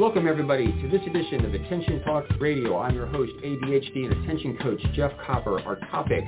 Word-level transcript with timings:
Welcome 0.00 0.26
everybody 0.26 0.64
to 0.64 0.88
this 0.88 1.02
edition 1.06 1.44
of 1.44 1.52
Attention 1.52 2.02
Talk 2.04 2.24
Radio. 2.40 2.78
I'm 2.78 2.94
your 2.94 3.04
host, 3.04 3.32
ADHD 3.44 4.10
and 4.10 4.24
attention 4.24 4.56
coach, 4.56 4.80
Jeff 4.94 5.12
Copper. 5.26 5.60
Our 5.60 5.76
topic, 5.90 6.24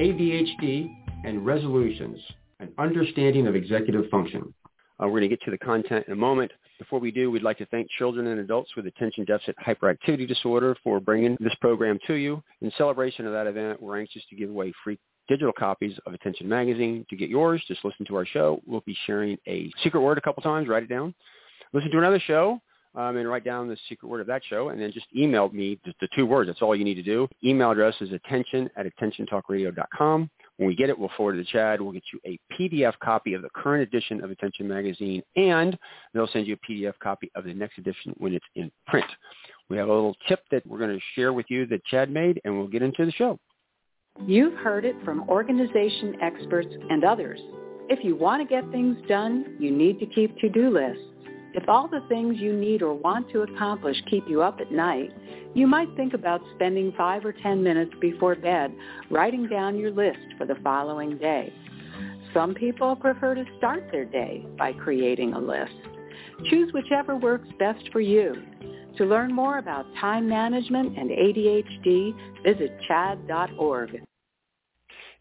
ADHD 0.00 0.92
and 1.24 1.46
resolutions, 1.46 2.18
an 2.58 2.72
understanding 2.78 3.46
of 3.46 3.54
executive 3.54 4.10
function. 4.10 4.52
Uh, 5.00 5.06
we're 5.06 5.20
going 5.20 5.22
to 5.22 5.28
get 5.28 5.40
to 5.42 5.52
the 5.52 5.58
content 5.58 6.04
in 6.08 6.14
a 6.14 6.16
moment. 6.16 6.50
Before 6.80 6.98
we 6.98 7.12
do, 7.12 7.30
we'd 7.30 7.44
like 7.44 7.58
to 7.58 7.66
thank 7.66 7.88
children 7.96 8.26
and 8.26 8.40
adults 8.40 8.74
with 8.74 8.88
attention 8.88 9.24
deficit 9.24 9.54
hyperactivity 9.64 10.26
disorder 10.26 10.76
for 10.82 10.98
bringing 10.98 11.36
this 11.38 11.54
program 11.60 12.00
to 12.08 12.14
you. 12.14 12.42
In 12.60 12.72
celebration 12.76 13.24
of 13.24 13.32
that 13.32 13.46
event, 13.46 13.80
we're 13.80 14.00
anxious 14.00 14.22
to 14.30 14.36
give 14.36 14.50
away 14.50 14.72
free 14.82 14.98
digital 15.28 15.52
copies 15.56 15.96
of 16.06 16.14
Attention 16.14 16.48
Magazine. 16.48 17.06
To 17.10 17.16
get 17.16 17.30
yours, 17.30 17.62
just 17.68 17.84
listen 17.84 18.04
to 18.06 18.16
our 18.16 18.26
show. 18.26 18.60
We'll 18.66 18.82
be 18.84 18.98
sharing 19.06 19.38
a 19.46 19.70
secret 19.84 20.00
word 20.00 20.18
a 20.18 20.22
couple 20.22 20.42
times. 20.42 20.66
Write 20.66 20.82
it 20.82 20.88
down. 20.88 21.14
Listen 21.72 21.92
to 21.92 21.98
another 21.98 22.20
show 22.26 22.60
um, 22.96 23.16
and 23.16 23.28
write 23.28 23.44
down 23.44 23.68
the 23.68 23.76
secret 23.88 24.08
word 24.08 24.20
of 24.20 24.26
that 24.26 24.42
show, 24.48 24.70
and 24.70 24.80
then 24.80 24.90
just 24.90 25.06
email 25.14 25.48
me 25.50 25.78
the, 25.84 25.92
the 26.00 26.08
two 26.16 26.26
words. 26.26 26.48
That's 26.48 26.62
all 26.62 26.74
you 26.74 26.84
need 26.84 26.94
to 26.94 27.02
do. 27.02 27.28
Email 27.44 27.70
address 27.70 27.94
is 28.00 28.10
attention 28.12 28.68
at 28.76 28.86
attentiontalkradio.com. 28.86 30.30
When 30.56 30.66
we 30.66 30.74
get 30.74 30.88
it, 30.88 30.98
we'll 30.98 31.10
forward 31.16 31.36
it 31.36 31.46
to 31.46 31.56
CHADD. 31.56 31.80
We'll 31.80 31.92
get 31.92 32.04
you 32.12 32.20
a 32.24 32.38
PDF 32.58 32.94
copy 33.00 33.34
of 33.34 33.42
the 33.42 33.50
current 33.54 33.82
edition 33.82 34.24
of 34.24 34.30
Attention 34.30 34.66
Magazine, 34.66 35.22
and 35.36 35.78
they'll 36.14 36.28
send 36.28 36.46
you 36.46 36.56
a 36.56 36.72
PDF 36.72 36.94
copy 37.02 37.30
of 37.34 37.44
the 37.44 37.52
next 37.52 37.78
edition 37.78 38.14
when 38.16 38.32
it's 38.32 38.46
in 38.54 38.72
print. 38.86 39.06
We 39.68 39.76
have 39.76 39.88
a 39.88 39.92
little 39.92 40.16
tip 40.26 40.40
that 40.50 40.66
we're 40.66 40.78
going 40.78 40.96
to 40.96 41.02
share 41.14 41.32
with 41.32 41.46
you 41.50 41.66
that 41.66 41.82
CHADD 41.92 42.10
made, 42.10 42.40
and 42.44 42.56
we'll 42.56 42.68
get 42.68 42.82
into 42.82 43.04
the 43.04 43.12
show. 43.12 43.38
You've 44.24 44.54
heard 44.54 44.86
it 44.86 44.96
from 45.04 45.28
organization 45.28 46.16
experts 46.22 46.74
and 46.88 47.04
others. 47.04 47.38
If 47.88 48.02
you 48.02 48.16
want 48.16 48.40
to 48.42 48.48
get 48.48 48.68
things 48.70 48.96
done, 49.06 49.56
you 49.60 49.70
need 49.70 50.00
to 50.00 50.06
keep 50.06 50.36
to-do 50.38 50.70
lists. 50.70 51.04
If 51.56 51.70
all 51.70 51.88
the 51.88 52.02
things 52.06 52.36
you 52.38 52.52
need 52.52 52.82
or 52.82 52.92
want 52.92 53.30
to 53.30 53.40
accomplish 53.40 53.96
keep 54.10 54.28
you 54.28 54.42
up 54.42 54.60
at 54.60 54.70
night, 54.70 55.10
you 55.54 55.66
might 55.66 55.88
think 55.96 56.12
about 56.12 56.42
spending 56.54 56.92
five 56.98 57.24
or 57.24 57.32
ten 57.32 57.62
minutes 57.62 57.92
before 57.98 58.34
bed 58.34 58.74
writing 59.10 59.48
down 59.48 59.78
your 59.78 59.90
list 59.90 60.18
for 60.36 60.44
the 60.44 60.56
following 60.62 61.16
day. 61.16 61.50
Some 62.34 62.54
people 62.54 62.94
prefer 62.94 63.34
to 63.34 63.44
start 63.56 63.88
their 63.90 64.04
day 64.04 64.44
by 64.58 64.74
creating 64.74 65.32
a 65.32 65.38
list. 65.38 65.72
Choose 66.50 66.74
whichever 66.74 67.16
works 67.16 67.48
best 67.58 67.88
for 67.90 68.00
you. 68.00 68.34
To 68.98 69.06
learn 69.06 69.32
more 69.32 69.56
about 69.56 69.86
time 69.98 70.28
management 70.28 70.98
and 70.98 71.08
ADHD, 71.08 72.42
visit 72.44 72.78
chadd.org. 72.86 74.02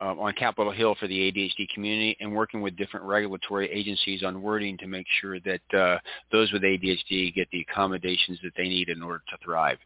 uh, 0.00 0.14
on 0.18 0.32
Capitol 0.34 0.72
Hill 0.72 0.94
for 0.98 1.06
the 1.06 1.30
ADHD 1.30 1.68
community 1.74 2.16
and 2.20 2.34
working 2.34 2.60
with 2.60 2.76
different 2.76 3.06
regulatory 3.06 3.70
agencies 3.70 4.22
on 4.22 4.40
wording 4.42 4.78
to 4.78 4.86
make 4.86 5.06
sure 5.20 5.38
that 5.40 5.60
uh, 5.78 5.98
those 6.32 6.52
with 6.52 6.62
ADHD 6.62 7.34
get 7.34 7.48
the 7.50 7.66
accommodations 7.68 8.38
that 8.42 8.52
they 8.56 8.68
need 8.68 8.88
in 8.88 9.02
order 9.02 9.22
to 9.30 9.36
thrive. 9.44 9.78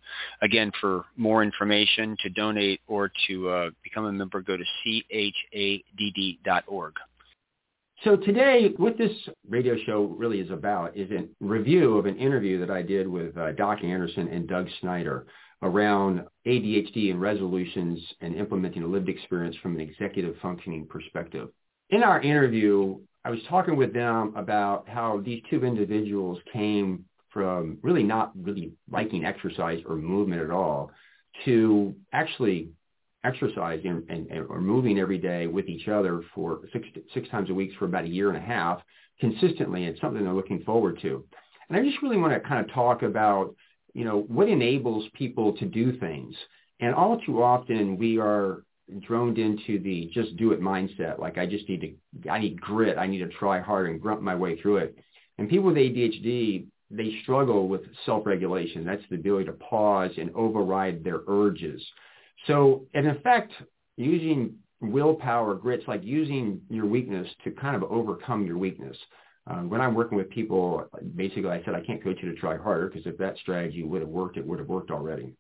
Again, 0.43 0.71
for 0.81 1.05
more 1.17 1.43
information, 1.43 2.17
to 2.23 2.29
donate 2.31 2.81
or 2.87 3.11
to 3.27 3.49
uh, 3.49 3.71
become 3.83 4.05
a 4.05 4.13
member, 4.13 4.41
go 4.41 4.57
to 4.57 4.65
chadd.org. 5.53 6.95
So 8.03 8.17
today, 8.17 8.75
what 8.77 8.99
this 8.99 9.13
radio 9.49 9.77
show 9.87 10.03
really 10.19 10.41
is 10.41 10.51
about 10.51 10.97
is 10.97 11.11
a 11.11 11.25
review 11.41 11.97
of 11.97 12.05
an 12.05 12.19
interview 12.19 12.61
that 12.61 12.71
I 12.71 12.83
did 12.83 13.09
with 13.09 13.37
uh, 13.39 13.53
Doc 13.53 13.83
Anderson 13.83 14.29
and 14.29 14.47
Doug 14.47 14.69
Snyder 14.81 15.27
around 15.65 16.25
ADHD 16.47 17.11
and 17.11 17.21
resolutions 17.21 17.99
and 18.21 18.37
implementing 18.37 18.83
a 18.83 18.87
lived 18.87 19.09
experience 19.09 19.57
from 19.63 19.75
an 19.75 19.81
executive 19.81 20.37
functioning 20.41 20.87
perspective. 20.87 21.49
In 21.91 22.03
our 22.03 22.21
interview, 22.21 22.99
I 23.25 23.31
was 23.31 23.41
talking 23.49 23.77
with 23.77 23.93
them 23.95 24.35
about 24.37 24.87
how 24.89 25.23
these 25.25 25.43
two 25.49 25.65
individuals 25.65 26.39
came 26.53 27.07
from 27.31 27.79
really 27.83 28.03
not 28.03 28.33
really 28.37 28.73
liking 28.91 29.25
exercise 29.25 29.81
or 29.89 29.97
movement 29.97 30.43
at 30.43 30.51
all 30.51 30.91
to 31.47 31.95
actually 32.13 32.69
exercising 33.25 34.05
and, 34.09 34.29
and, 34.29 34.47
or 34.49 34.61
moving 34.61 34.99
every 34.99 35.19
day 35.19 35.47
with 35.47 35.67
each 35.67 35.89
other 35.89 36.23
for 36.35 36.61
six, 36.73 36.87
six 37.15 37.29
times 37.31 37.49
a 37.49 37.55
week 37.55 37.71
for 37.79 37.87
about 37.87 38.05
a 38.05 38.09
year 38.09 38.29
and 38.29 38.37
a 38.37 38.41
half 38.41 38.83
consistently. 39.19 39.87
It's 39.87 40.01
something 40.01 40.23
they're 40.23 40.35
looking 40.35 40.63
forward 40.63 41.01
to. 41.01 41.25
And 41.69 41.79
I 41.79 41.83
just 41.83 42.03
really 42.03 42.19
want 42.19 42.35
to 42.35 42.47
kind 42.47 42.65
of 42.65 42.73
talk 42.73 43.03
about 43.03 43.55
you 43.95 44.05
know, 44.05 44.23
what 44.29 44.49
enables 44.49 45.05
people 45.15 45.57
to 45.57 45.65
do 45.65 45.99
things? 45.99 46.35
And 46.81 46.95
all 46.95 47.19
too 47.21 47.43
often 47.43 47.97
we 47.97 48.19
are 48.19 48.65
droned 49.01 49.39
into 49.39 49.79
the 49.79 50.11
just 50.13 50.37
do 50.37 50.53
it 50.53 50.61
mindset. 50.61 51.19
Like 51.19 51.39
I 51.39 51.47
just 51.47 51.69
need 51.69 51.81
to, 51.81 52.31
I 52.31 52.39
need 52.39 52.61
grit. 52.61 52.99
I 52.99 53.07
need 53.07 53.21
to 53.21 53.29
try 53.29 53.61
hard 53.61 53.89
and 53.89 54.01
grunt 54.01 54.23
my 54.23 54.35
way 54.35 54.61
through 54.61 54.79
it. 54.79 54.99
And 55.39 55.49
people 55.49 55.67
with 55.67 55.77
ADHD, 55.77 56.67
they 56.91 57.19
struggle 57.23 57.69
with 57.69 57.83
self-regulation. 58.05 58.85
That's 58.85 59.03
the 59.09 59.17
ability 59.17 59.47
to 59.47 59.53
pause 59.53 60.11
and 60.19 60.31
override 60.35 61.03
their 61.03 61.21
urges. 61.27 61.83
So 62.47 62.87
in 62.93 63.07
effect, 63.07 63.53
using 63.97 64.57
willpower, 64.81 65.55
grit's 65.55 65.89
like 65.89 66.05
using 66.05 66.61
your 66.69 66.87
weakness 66.87 67.29
to 67.45 67.51
kind 67.53 67.75
of 67.75 67.85
overcome 67.85 68.47
your 68.47 68.59
weakness. 68.59 68.97
Um, 69.47 69.69
when 69.69 69.81
I'm 69.81 69.95
working 69.95 70.17
with 70.17 70.31
people, 70.31 70.89
basically 71.15 71.51
I 71.51 71.63
said 71.65 71.75
I 71.75 71.81
can't 71.83 72.03
coach 72.03 72.19
you 72.23 72.31
to 72.33 72.39
try 72.39 72.57
harder 72.57 72.89
because 72.89 73.07
if 73.07 73.19
that 73.19 73.37
strategy 73.39 73.83
would 73.83 74.01
have 74.01 74.09
worked, 74.09 74.37
it 74.37 74.47
would 74.47 74.59
have 74.59 74.69
worked 74.69 74.91
already. 74.91 75.35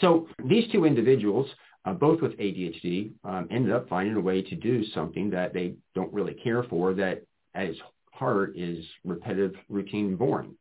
So 0.00 0.28
these 0.44 0.70
two 0.70 0.84
individuals, 0.84 1.48
uh, 1.84 1.92
both 1.92 2.20
with 2.20 2.38
ADHD, 2.38 3.12
um, 3.24 3.48
ended 3.50 3.72
up 3.72 3.88
finding 3.88 4.14
a 4.16 4.20
way 4.20 4.42
to 4.42 4.54
do 4.54 4.84
something 4.94 5.30
that 5.30 5.52
they 5.52 5.74
don't 5.94 6.12
really 6.12 6.34
care 6.34 6.62
for 6.64 6.94
that 6.94 7.22
at 7.54 7.66
its 7.66 7.80
heart 8.12 8.56
is 8.56 8.84
repetitive, 9.04 9.54
routine, 9.68 10.16
boring. 10.16 10.56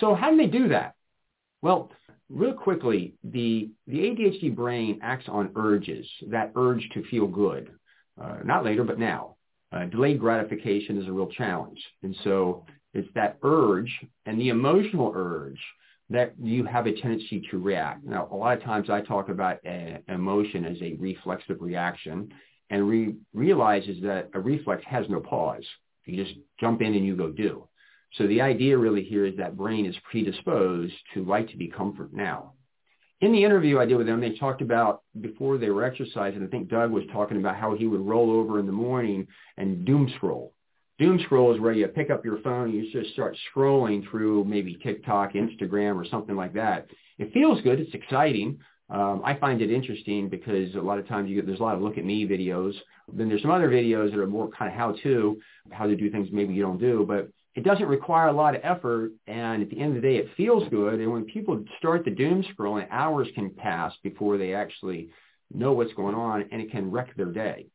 So 0.00 0.14
how 0.14 0.30
do 0.30 0.36
they 0.36 0.46
do 0.46 0.68
that? 0.68 0.94
Well, 1.62 1.90
real 2.28 2.52
quickly, 2.52 3.14
the, 3.24 3.70
the 3.86 3.98
ADHD 3.98 4.54
brain 4.54 5.00
acts 5.02 5.24
on 5.28 5.52
urges, 5.56 6.06
that 6.28 6.52
urge 6.54 6.88
to 6.92 7.02
feel 7.04 7.26
good, 7.26 7.72
uh, 8.20 8.36
not 8.44 8.64
later, 8.64 8.84
but 8.84 8.98
now. 8.98 9.35
Uh, 9.72 9.84
delayed 9.86 10.20
gratification 10.20 11.00
is 11.00 11.08
a 11.08 11.12
real 11.12 11.26
challenge. 11.26 11.82
And 12.02 12.16
so 12.22 12.64
it's 12.94 13.08
that 13.14 13.38
urge 13.42 13.90
and 14.24 14.40
the 14.40 14.48
emotional 14.48 15.12
urge 15.14 15.60
that 16.08 16.34
you 16.40 16.64
have 16.64 16.86
a 16.86 17.00
tendency 17.00 17.42
to 17.50 17.58
react. 17.58 18.04
Now, 18.04 18.28
a 18.30 18.36
lot 18.36 18.56
of 18.56 18.62
times 18.62 18.88
I 18.88 19.00
talk 19.00 19.28
about 19.28 19.58
a, 19.66 19.98
emotion 20.08 20.64
as 20.64 20.76
a 20.80 20.94
reflexive 20.94 21.60
reaction 21.60 22.32
and 22.70 22.88
re- 22.88 23.16
realizes 23.34 24.00
that 24.02 24.30
a 24.34 24.40
reflex 24.40 24.82
has 24.86 25.06
no 25.08 25.20
pause. 25.20 25.64
You 26.04 26.24
just 26.24 26.38
jump 26.60 26.80
in 26.80 26.94
and 26.94 27.04
you 27.04 27.16
go 27.16 27.30
do. 27.30 27.66
So 28.14 28.26
the 28.28 28.40
idea 28.40 28.78
really 28.78 29.02
here 29.02 29.26
is 29.26 29.36
that 29.36 29.56
brain 29.56 29.84
is 29.84 29.96
predisposed 30.08 30.94
to 31.14 31.24
like 31.24 31.48
to 31.50 31.56
be 31.56 31.66
comfort 31.66 32.12
now 32.12 32.52
in 33.20 33.32
the 33.32 33.42
interview 33.42 33.78
I 33.78 33.86
did 33.86 33.96
with 33.96 34.06
them, 34.06 34.20
they 34.20 34.34
talked 34.34 34.60
about 34.60 35.02
before 35.20 35.56
they 35.56 35.70
were 35.70 35.84
exercising, 35.84 36.42
I 36.42 36.46
think 36.48 36.68
Doug 36.68 36.90
was 36.90 37.04
talking 37.12 37.38
about 37.38 37.56
how 37.56 37.74
he 37.74 37.86
would 37.86 38.00
roll 38.00 38.30
over 38.30 38.58
in 38.60 38.66
the 38.66 38.72
morning 38.72 39.26
and 39.56 39.84
doom 39.84 40.12
scroll. 40.16 40.52
Doom 40.98 41.20
scroll 41.24 41.54
is 41.54 41.60
where 41.60 41.72
you 41.72 41.86
pick 41.88 42.10
up 42.10 42.24
your 42.24 42.40
phone 42.40 42.70
and 42.70 42.74
you 42.74 42.90
just 42.90 43.12
start 43.12 43.36
scrolling 43.54 44.08
through 44.10 44.44
maybe 44.44 44.78
TikTok, 44.82 45.32
Instagram, 45.32 45.96
or 45.96 46.06
something 46.06 46.36
like 46.36 46.54
that. 46.54 46.86
It 47.18 47.32
feels 47.32 47.60
good. 47.62 47.80
It's 47.80 47.94
exciting. 47.94 48.58
Um, 48.88 49.22
I 49.24 49.34
find 49.34 49.60
it 49.60 49.70
interesting 49.70 50.28
because 50.28 50.74
a 50.74 50.80
lot 50.80 50.98
of 50.98 51.08
times 51.08 51.28
you 51.28 51.36
get, 51.36 51.46
there's 51.46 51.60
a 51.60 51.62
lot 51.62 51.74
of 51.74 51.82
look 51.82 51.98
at 51.98 52.04
me 52.04 52.26
videos. 52.26 52.72
Then 53.12 53.28
there's 53.28 53.42
some 53.42 53.50
other 53.50 53.68
videos 53.68 54.10
that 54.10 54.20
are 54.20 54.26
more 54.26 54.48
kind 54.48 54.70
of 54.70 54.78
how 54.78 54.92
to, 55.02 55.38
how 55.70 55.86
to 55.86 55.96
do 55.96 56.10
things 56.10 56.28
maybe 56.32 56.54
you 56.54 56.62
don't 56.62 56.80
do. 56.80 57.04
But 57.06 57.28
it 57.56 57.64
doesn't 57.64 57.86
require 57.86 58.28
a 58.28 58.32
lot 58.32 58.54
of 58.54 58.60
effort 58.62 59.12
and 59.26 59.62
at 59.62 59.70
the 59.70 59.80
end 59.80 59.96
of 59.96 60.02
the 60.02 60.06
day 60.06 60.16
it 60.16 60.28
feels 60.36 60.68
good. 60.68 61.00
And 61.00 61.10
when 61.10 61.24
people 61.24 61.64
start 61.78 62.04
the 62.04 62.10
doom 62.10 62.44
scrolling 62.54 62.86
hours 62.90 63.28
can 63.34 63.50
pass 63.50 63.94
before 64.02 64.36
they 64.36 64.54
actually 64.54 65.08
know 65.52 65.72
what's 65.72 65.94
going 65.94 66.14
on 66.14 66.44
and 66.52 66.60
it 66.60 66.70
can 66.70 66.90
wreck 66.90 67.16
their 67.16 67.32
day. 67.32 67.66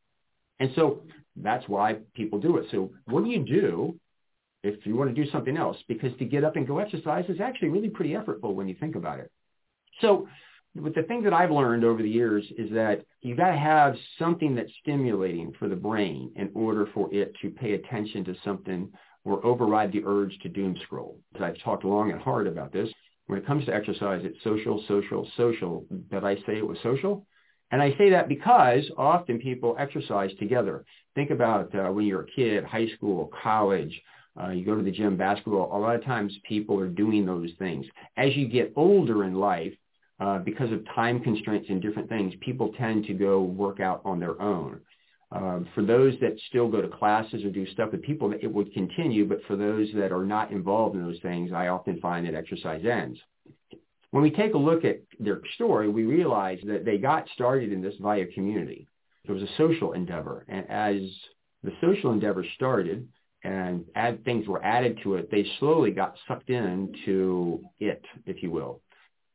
And 0.59 0.71
so 0.75 1.01
that's 1.35 1.67
why 1.67 1.97
people 2.13 2.39
do 2.39 2.57
it. 2.57 2.67
So 2.69 2.91
what 3.05 3.23
do 3.23 3.31
you 3.31 3.43
do 3.43 3.99
if 4.63 4.85
you 4.85 4.95
want 4.95 5.13
to 5.13 5.23
do 5.23 5.29
something 5.31 5.57
else, 5.57 5.77
because 5.87 6.15
to 6.19 6.25
get 6.25 6.43
up 6.43 6.55
and 6.55 6.67
go 6.67 6.77
exercise 6.77 7.25
is 7.27 7.41
actually 7.41 7.69
really 7.69 7.89
pretty 7.89 8.11
effortful 8.11 8.53
when 8.53 8.67
you 8.67 8.75
think 8.79 8.95
about 8.95 9.19
it. 9.19 9.31
So 9.99 10.27
but 10.75 10.95
the 10.95 11.03
thing 11.03 11.23
that 11.23 11.33
I've 11.33 11.51
learned 11.51 11.83
over 11.83 12.01
the 12.01 12.09
years 12.09 12.45
is 12.57 12.71
that 12.71 13.03
you 13.21 13.35
got 13.35 13.51
to 13.51 13.57
have 13.57 13.95
something 14.17 14.55
that's 14.55 14.71
stimulating 14.81 15.51
for 15.59 15.67
the 15.67 15.75
brain 15.75 16.31
in 16.37 16.49
order 16.53 16.87
for 16.93 17.13
it 17.13 17.33
to 17.41 17.49
pay 17.49 17.73
attention 17.73 18.23
to 18.25 18.35
something 18.45 18.89
or 19.23 19.45
override 19.45 19.91
the 19.91 20.03
urge 20.05 20.37
to 20.39 20.49
doom 20.49 20.75
scroll. 20.83 21.19
I've 21.39 21.59
talked 21.59 21.85
long 21.85 22.11
and 22.11 22.21
hard 22.21 22.47
about 22.47 22.71
this. 22.73 22.89
When 23.27 23.39
it 23.39 23.45
comes 23.45 23.65
to 23.65 23.73
exercise, 23.73 24.21
it's 24.23 24.43
social, 24.43 24.83
social, 24.87 25.29
social. 25.37 25.85
That 26.09 26.25
I 26.25 26.35
say 26.37 26.57
it 26.57 26.67
was 26.67 26.77
social? 26.83 27.25
And 27.71 27.81
I 27.81 27.91
say 27.97 28.09
that 28.09 28.27
because 28.27 28.83
often 28.97 29.39
people 29.39 29.75
exercise 29.79 30.31
together. 30.39 30.83
Think 31.15 31.29
about 31.29 31.73
uh, 31.73 31.89
when 31.91 32.05
you're 32.05 32.23
a 32.23 32.31
kid, 32.35 32.65
high 32.65 32.87
school, 32.95 33.31
college, 33.41 34.01
uh, 34.41 34.49
you 34.49 34.65
go 34.65 34.75
to 34.75 34.83
the 34.83 34.91
gym, 34.91 35.17
basketball. 35.17 35.75
A 35.75 35.79
lot 35.79 35.95
of 35.95 36.03
times 36.03 36.33
people 36.47 36.79
are 36.79 36.87
doing 36.87 37.25
those 37.25 37.51
things. 37.59 37.85
As 38.17 38.35
you 38.35 38.47
get 38.47 38.73
older 38.75 39.23
in 39.23 39.35
life, 39.35 39.73
uh, 40.19 40.39
because 40.39 40.71
of 40.71 40.85
time 40.93 41.19
constraints 41.19 41.69
and 41.69 41.81
different 41.81 42.07
things, 42.07 42.33
people 42.41 42.71
tend 42.77 43.05
to 43.05 43.13
go 43.13 43.41
work 43.41 43.79
out 43.79 44.01
on 44.05 44.19
their 44.19 44.39
own. 44.41 44.79
Uh, 45.31 45.59
for 45.73 45.83
those 45.83 46.13
that 46.19 46.37
still 46.49 46.67
go 46.67 46.81
to 46.81 46.89
classes 46.89 47.43
or 47.43 47.49
do 47.49 47.65
stuff 47.67 47.91
with 47.91 48.01
people, 48.01 48.33
it 48.33 48.51
would 48.51 48.73
continue. 48.73 49.25
But 49.25 49.43
for 49.47 49.55
those 49.55 49.87
that 49.95 50.11
are 50.11 50.25
not 50.25 50.51
involved 50.51 50.95
in 50.95 51.03
those 51.03 51.21
things, 51.21 51.51
I 51.53 51.67
often 51.67 51.99
find 52.01 52.25
that 52.27 52.35
exercise 52.35 52.83
ends. 52.85 53.17
When 54.11 54.23
we 54.23 54.31
take 54.31 54.55
a 54.55 54.57
look 54.57 54.83
at 54.83 54.99
their 55.19 55.41
story, 55.55 55.87
we 55.87 56.03
realize 56.03 56.59
that 56.65 56.83
they 56.83 56.97
got 56.97 57.29
started 57.33 57.71
in 57.71 57.81
this 57.81 57.95
via 58.01 58.25
community. 58.27 58.87
It 59.23 59.31
was 59.31 59.41
a 59.41 59.55
social 59.57 59.93
endeavor. 59.93 60.45
And 60.49 60.69
as 60.69 60.99
the 61.63 61.71
social 61.79 62.11
endeavor 62.11 62.43
started 62.55 63.07
and 63.43 63.85
add, 63.95 64.25
things 64.25 64.47
were 64.47 64.63
added 64.63 64.99
to 65.03 65.15
it, 65.15 65.31
they 65.31 65.45
slowly 65.59 65.91
got 65.91 66.15
sucked 66.27 66.49
into 66.49 67.63
it, 67.79 68.03
if 68.25 68.43
you 68.43 68.51
will 68.51 68.81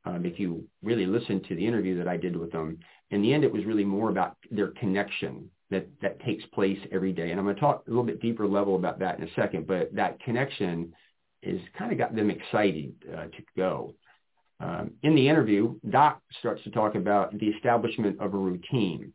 um, 0.07 0.25
if 0.25 0.39
you 0.39 0.65
really 0.83 1.07
listen 1.07 1.43
to 1.43 1.55
the 1.55 1.67
interview 1.67 1.99
that 1.99 2.09
I 2.09 2.17
did 2.17 2.37
with 2.37 2.53
them, 2.53 2.79
in 3.11 3.23
the 3.23 3.35
end, 3.35 3.45
it 3.45 3.53
was 3.53 3.65
really 3.65 3.85
more 3.85 4.11
about 4.11 4.37
their 4.51 4.69
connection 4.69 5.51
that, 5.71 5.87
that 6.03 6.21
takes 6.21 6.45
place 6.47 6.79
every 6.93 7.13
day. 7.13 7.31
And 7.31 7.41
I'm 7.41 7.47
going 7.47 7.57
to 7.57 7.61
talk 7.61 7.85
a 7.87 7.91
little 7.91 8.05
bit 8.05 8.21
deeper 8.21 8.47
level 8.47 8.77
about 8.77 8.99
that 9.01 9.19
in 9.19 9.25
a 9.27 9.35
second, 9.35 9.67
but 9.67 9.95
that 9.95 10.21
connection 10.21 10.93
is 11.43 11.61
kind 11.79 11.93
of 11.93 11.99
got 11.99 12.15
them 12.15 12.31
excited 12.31 12.95
uh, 13.13 13.25
to 13.25 13.43
go. 13.57 13.95
Um, 14.61 14.93
in 15.03 15.15
the 15.15 15.29
interview, 15.29 15.75
Doc 15.91 16.23
starts 16.39 16.63
to 16.65 16.71
talk 16.71 16.95
about 16.95 17.39
the 17.39 17.49
establishment 17.49 18.21
of 18.21 18.33
a 18.33 18.39
routine. 18.39 19.13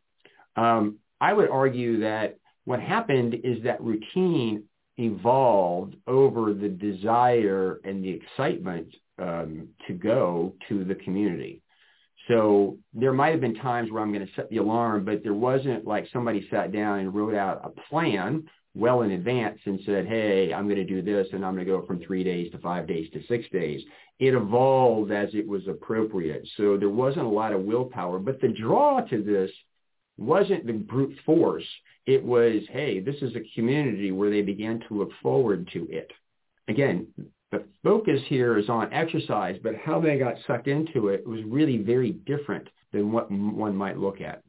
Um, 0.56 0.98
I 1.20 1.32
would 1.32 1.50
argue 1.50 2.00
that 2.00 2.38
what 2.64 2.80
happened 2.80 3.34
is 3.42 3.62
that 3.64 3.80
routine 3.80 4.64
evolved 4.98 5.96
over 6.06 6.52
the 6.52 6.68
desire 6.68 7.80
and 7.84 8.04
the 8.04 8.10
excitement 8.10 8.94
um, 9.18 9.68
to 9.86 9.94
go 9.94 10.54
to 10.68 10.84
the 10.84 10.94
community. 10.96 11.61
So 12.28 12.78
there 12.94 13.12
might 13.12 13.30
have 13.30 13.40
been 13.40 13.54
times 13.54 13.90
where 13.90 14.02
I'm 14.02 14.12
going 14.12 14.26
to 14.26 14.32
set 14.34 14.48
the 14.50 14.58
alarm, 14.58 15.04
but 15.04 15.22
there 15.22 15.34
wasn't 15.34 15.86
like 15.86 16.06
somebody 16.12 16.46
sat 16.50 16.72
down 16.72 17.00
and 17.00 17.14
wrote 17.14 17.34
out 17.34 17.62
a 17.64 17.70
plan 17.88 18.44
well 18.74 19.02
in 19.02 19.10
advance 19.10 19.58
and 19.64 19.80
said, 19.84 20.06
hey, 20.06 20.52
I'm 20.52 20.64
going 20.64 20.76
to 20.76 20.84
do 20.84 21.02
this 21.02 21.26
and 21.32 21.44
I'm 21.44 21.54
going 21.54 21.66
to 21.66 21.72
go 21.72 21.84
from 21.84 22.00
three 22.00 22.24
days 22.24 22.50
to 22.52 22.58
five 22.58 22.86
days 22.86 23.10
to 23.12 23.26
six 23.26 23.46
days. 23.52 23.82
It 24.18 24.34
evolved 24.34 25.10
as 25.10 25.30
it 25.34 25.46
was 25.46 25.66
appropriate. 25.68 26.48
So 26.56 26.76
there 26.76 26.88
wasn't 26.88 27.26
a 27.26 27.30
lot 27.30 27.52
of 27.52 27.62
willpower, 27.62 28.18
but 28.18 28.40
the 28.40 28.48
draw 28.48 29.00
to 29.00 29.22
this 29.22 29.50
wasn't 30.16 30.66
the 30.66 30.72
brute 30.72 31.18
force. 31.26 31.66
It 32.06 32.24
was, 32.24 32.62
hey, 32.70 33.00
this 33.00 33.16
is 33.20 33.34
a 33.36 33.54
community 33.54 34.10
where 34.12 34.30
they 34.30 34.42
began 34.42 34.80
to 34.88 34.94
look 34.94 35.10
forward 35.22 35.68
to 35.72 35.86
it. 35.90 36.10
Again, 36.68 37.08
the 37.52 37.64
focus 37.84 38.20
here 38.26 38.58
is 38.58 38.68
on 38.68 38.92
exercise, 38.92 39.58
but 39.62 39.76
how 39.76 40.00
they 40.00 40.18
got 40.18 40.34
sucked 40.46 40.66
into 40.66 41.08
it 41.08 41.24
was 41.26 41.40
really 41.44 41.76
very 41.76 42.12
different 42.12 42.68
than 42.92 43.12
what 43.12 43.30
one 43.30 43.76
might 43.76 43.98
look 43.98 44.20
at. 44.20 44.42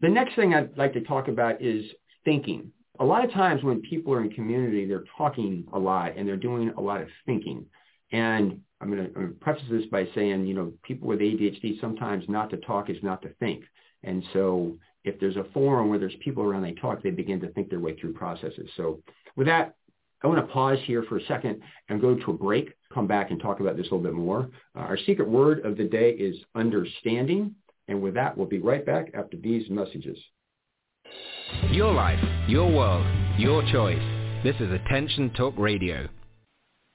The 0.00 0.08
next 0.08 0.36
thing 0.36 0.54
I'd 0.54 0.76
like 0.78 0.92
to 0.94 1.02
talk 1.02 1.28
about 1.28 1.60
is 1.60 1.84
thinking. 2.24 2.70
A 3.00 3.04
lot 3.04 3.24
of 3.24 3.32
times 3.32 3.64
when 3.64 3.82
people 3.82 4.14
are 4.14 4.22
in 4.22 4.30
community, 4.30 4.86
they're 4.86 5.04
talking 5.18 5.66
a 5.72 5.78
lot 5.78 6.16
and 6.16 6.26
they're 6.26 6.36
doing 6.36 6.70
a 6.76 6.80
lot 6.80 7.02
of 7.02 7.08
thinking. 7.26 7.66
And 8.12 8.60
I'm 8.80 8.90
going, 8.94 9.12
to, 9.12 9.34
preface 9.40 9.64
this 9.68 9.86
by 9.86 10.06
saying, 10.14 10.46
you 10.46 10.54
know, 10.54 10.72
people 10.84 11.08
with 11.08 11.18
ADHD, 11.18 11.80
sometimes 11.80 12.24
not 12.28 12.50
to 12.50 12.56
talk 12.58 12.88
is 12.88 13.02
not 13.02 13.20
to 13.22 13.30
think. 13.40 13.64
And 14.04 14.22
so 14.32 14.78
if 15.02 15.18
there's 15.18 15.36
a 15.36 15.46
forum 15.52 15.88
where 15.88 15.98
there's 15.98 16.14
people 16.22 16.44
around, 16.44 16.62
they 16.62 16.72
talk, 16.72 17.02
they 17.02 17.10
begin 17.10 17.40
to 17.40 17.48
think 17.48 17.68
their 17.68 17.80
way 17.80 17.96
through 17.96 18.12
processes. 18.12 18.68
So 18.76 19.00
with 19.34 19.48
that, 19.48 19.74
I 20.24 20.26
want 20.26 20.40
to 20.40 20.52
pause 20.52 20.78
here 20.86 21.04
for 21.06 21.18
a 21.18 21.24
second 21.26 21.60
and 21.90 22.00
go 22.00 22.14
to 22.14 22.30
a 22.30 22.34
break, 22.34 22.72
come 22.92 23.06
back 23.06 23.30
and 23.30 23.38
talk 23.38 23.60
about 23.60 23.76
this 23.76 23.88
a 23.90 23.94
little 23.94 24.10
bit 24.10 24.14
more. 24.14 24.48
Uh, 24.74 24.80
our 24.80 24.96
secret 24.96 25.28
word 25.28 25.64
of 25.66 25.76
the 25.76 25.84
day 25.84 26.12
is 26.12 26.34
understanding. 26.54 27.54
And 27.88 28.00
with 28.00 28.14
that, 28.14 28.34
we'll 28.34 28.46
be 28.46 28.58
right 28.58 28.86
back 28.86 29.10
after 29.12 29.36
these 29.36 29.68
messages. 29.68 30.18
Your 31.70 31.92
life, 31.92 32.18
your 32.48 32.72
world, 32.72 33.06
your 33.38 33.62
choice. 33.70 34.42
This 34.42 34.56
is 34.60 34.72
Attention 34.72 35.30
Talk 35.34 35.52
Radio. 35.58 36.08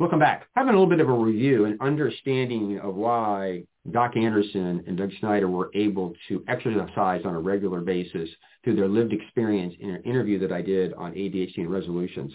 Welcome 0.00 0.20
back. 0.20 0.46
Having 0.54 0.74
a 0.74 0.78
little 0.78 0.88
bit 0.88 1.00
of 1.00 1.08
a 1.08 1.12
review 1.12 1.64
and 1.64 1.80
understanding 1.80 2.78
of 2.78 2.94
why 2.94 3.64
Doc 3.90 4.16
Anderson 4.16 4.84
and 4.86 4.96
Doug 4.96 5.10
Snyder 5.18 5.48
were 5.48 5.72
able 5.74 6.14
to 6.28 6.44
exercise 6.46 7.22
on 7.24 7.34
a 7.34 7.40
regular 7.40 7.80
basis 7.80 8.30
through 8.62 8.76
their 8.76 8.86
lived 8.86 9.12
experience 9.12 9.74
in 9.80 9.90
an 9.90 10.00
interview 10.04 10.38
that 10.38 10.52
I 10.52 10.62
did 10.62 10.94
on 10.94 11.14
ADHD 11.14 11.58
and 11.58 11.70
resolutions. 11.72 12.32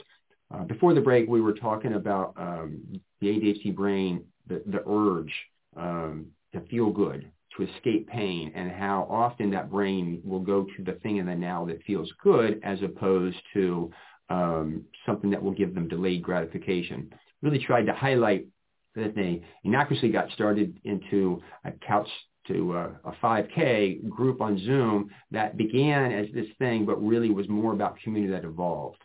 Uh, 0.54 0.66
before 0.66 0.94
the 0.94 1.00
break, 1.00 1.30
we 1.30 1.40
were 1.40 1.54
talking 1.54 1.94
about 1.94 2.34
um, 2.36 2.82
the 3.22 3.28
ADHD 3.28 3.74
brain, 3.74 4.26
the, 4.46 4.62
the 4.66 4.84
urge 4.86 5.34
um, 5.78 6.26
to 6.52 6.60
feel 6.70 6.90
good, 6.90 7.32
to 7.56 7.64
escape 7.64 8.10
pain, 8.10 8.52
and 8.56 8.72
how 8.72 9.08
often 9.10 9.50
that 9.52 9.72
brain 9.72 10.20
will 10.26 10.42
go 10.42 10.66
to 10.76 10.84
the 10.84 11.00
thing 11.00 11.16
in 11.16 11.28
the 11.28 11.36
now 11.36 11.64
that 11.68 11.82
feels 11.84 12.12
good 12.22 12.60
as 12.62 12.82
opposed 12.82 13.38
to 13.54 13.90
um, 14.28 14.84
something 15.06 15.30
that 15.30 15.42
will 15.42 15.54
give 15.54 15.74
them 15.74 15.88
delayed 15.88 16.24
gratification. 16.24 17.10
Really 17.44 17.60
tried 17.60 17.86
to 17.86 17.94
highlight 17.94 18.48
that 18.96 19.16
they 19.16 19.42
innocuously 19.64 20.10
got 20.10 20.32
started 20.32 20.80
into 20.84 21.42
a 21.66 21.72
couch 21.72 22.08
to 22.48 22.74
uh, 22.74 22.90
a, 23.06 23.10
a 23.10 23.16
5K 23.22 24.08
group 24.10 24.42
on 24.42 24.58
Zoom 24.60 25.10
that 25.32 25.58
began 25.58 26.12
as 26.12 26.28
this 26.34 26.48
thing, 26.60 26.86
but 26.86 27.04
really 27.04 27.30
was 27.30 27.48
more 27.50 27.74
about 27.74 27.98
community 28.00 28.32
that 28.34 28.46
evolved. 28.46 28.98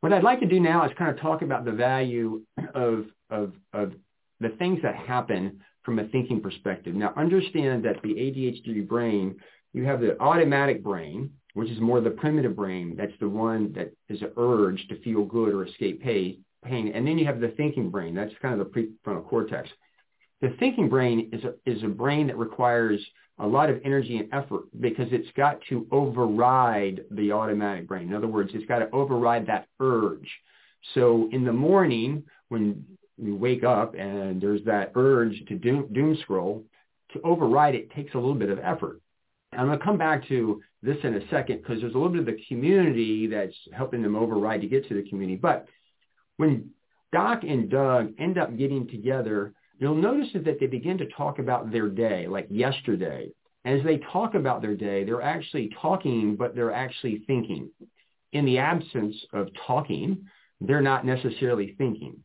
What 0.00 0.12
I'd 0.12 0.22
like 0.22 0.40
to 0.40 0.46
do 0.46 0.60
now 0.60 0.84
is 0.86 0.92
kind 0.98 1.10
of 1.10 1.20
talk 1.20 1.42
about 1.42 1.64
the 1.64 1.72
value 1.72 2.42
of, 2.74 3.06
of, 3.28 3.52
of 3.72 3.92
the 4.40 4.50
things 4.58 4.80
that 4.82 4.94
happen 4.94 5.60
from 5.82 5.98
a 5.98 6.08
thinking 6.08 6.40
perspective. 6.40 6.94
Now, 6.94 7.12
understand 7.16 7.84
that 7.84 8.02
the 8.02 8.14
ADHD 8.14 8.86
brain, 8.86 9.36
you 9.72 9.84
have 9.84 10.00
the 10.00 10.20
automatic 10.20 10.82
brain, 10.82 11.30
which 11.54 11.70
is 11.70 11.80
more 11.80 12.00
the 12.00 12.10
primitive 12.10 12.56
brain. 12.56 12.94
That's 12.96 13.12
the 13.20 13.28
one 13.28 13.72
that 13.74 13.92
is 14.08 14.22
an 14.22 14.32
urge 14.36 14.86
to 14.88 15.00
feel 15.02 15.24
good 15.24 15.52
or 15.52 15.66
escape 15.66 16.02
pain 16.02 16.44
pain. 16.64 16.92
And 16.94 17.06
then 17.06 17.18
you 17.18 17.26
have 17.26 17.40
the 17.40 17.48
thinking 17.56 17.90
brain. 17.90 18.14
That's 18.14 18.32
kind 18.40 18.60
of 18.60 18.66
the 18.66 18.72
prefrontal 19.06 19.26
cortex. 19.26 19.68
The 20.40 20.54
thinking 20.58 20.88
brain 20.88 21.30
is 21.32 21.42
a, 21.44 21.54
is 21.70 21.82
a 21.82 21.88
brain 21.88 22.28
that 22.28 22.38
requires 22.38 23.00
a 23.38 23.46
lot 23.46 23.70
of 23.70 23.80
energy 23.84 24.18
and 24.18 24.32
effort 24.32 24.64
because 24.80 25.08
it's 25.10 25.30
got 25.36 25.60
to 25.68 25.86
override 25.90 27.04
the 27.10 27.32
automatic 27.32 27.88
brain. 27.88 28.08
In 28.08 28.14
other 28.14 28.26
words, 28.26 28.50
it's 28.54 28.66
got 28.66 28.80
to 28.80 28.90
override 28.90 29.46
that 29.46 29.66
urge. 29.80 30.28
So 30.94 31.28
in 31.32 31.44
the 31.44 31.52
morning, 31.52 32.24
when 32.48 32.84
you 33.16 33.34
wake 33.34 33.64
up 33.64 33.94
and 33.94 34.40
there's 34.40 34.64
that 34.64 34.92
urge 34.94 35.42
to 35.48 35.56
doom, 35.56 35.88
doom 35.92 36.16
scroll, 36.22 36.64
to 37.12 37.20
override 37.22 37.74
it 37.74 37.90
takes 37.92 38.14
a 38.14 38.18
little 38.18 38.34
bit 38.34 38.50
of 38.50 38.58
effort. 38.58 39.00
I'm 39.52 39.66
going 39.66 39.78
to 39.78 39.84
come 39.84 39.98
back 39.98 40.26
to 40.28 40.62
this 40.82 40.96
in 41.02 41.14
a 41.14 41.28
second 41.28 41.58
because 41.58 41.80
there's 41.80 41.94
a 41.94 41.98
little 41.98 42.12
bit 42.12 42.20
of 42.20 42.26
the 42.26 42.40
community 42.48 43.26
that's 43.26 43.54
helping 43.72 44.02
them 44.02 44.16
override 44.16 44.60
to 44.60 44.68
get 44.68 44.88
to 44.88 44.94
the 44.94 45.08
community. 45.08 45.36
But 45.36 45.66
when 46.40 46.70
Doc 47.12 47.42
and 47.46 47.68
Doug 47.68 48.14
end 48.18 48.38
up 48.38 48.56
getting 48.56 48.88
together, 48.88 49.52
you'll 49.78 49.94
notice 49.94 50.28
that 50.32 50.58
they 50.58 50.66
begin 50.66 50.96
to 50.96 51.06
talk 51.08 51.38
about 51.38 51.70
their 51.70 51.90
day, 51.90 52.26
like 52.26 52.46
yesterday. 52.48 53.30
As 53.66 53.82
they 53.84 53.98
talk 54.10 54.34
about 54.34 54.62
their 54.62 54.74
day, 54.74 55.04
they're 55.04 55.20
actually 55.20 55.70
talking, 55.82 56.36
but 56.36 56.54
they're 56.54 56.72
actually 56.72 57.24
thinking. 57.26 57.68
In 58.32 58.46
the 58.46 58.56
absence 58.56 59.16
of 59.34 59.48
talking, 59.66 60.26
they're 60.62 60.80
not 60.80 61.04
necessarily 61.04 61.74
thinking. 61.76 62.16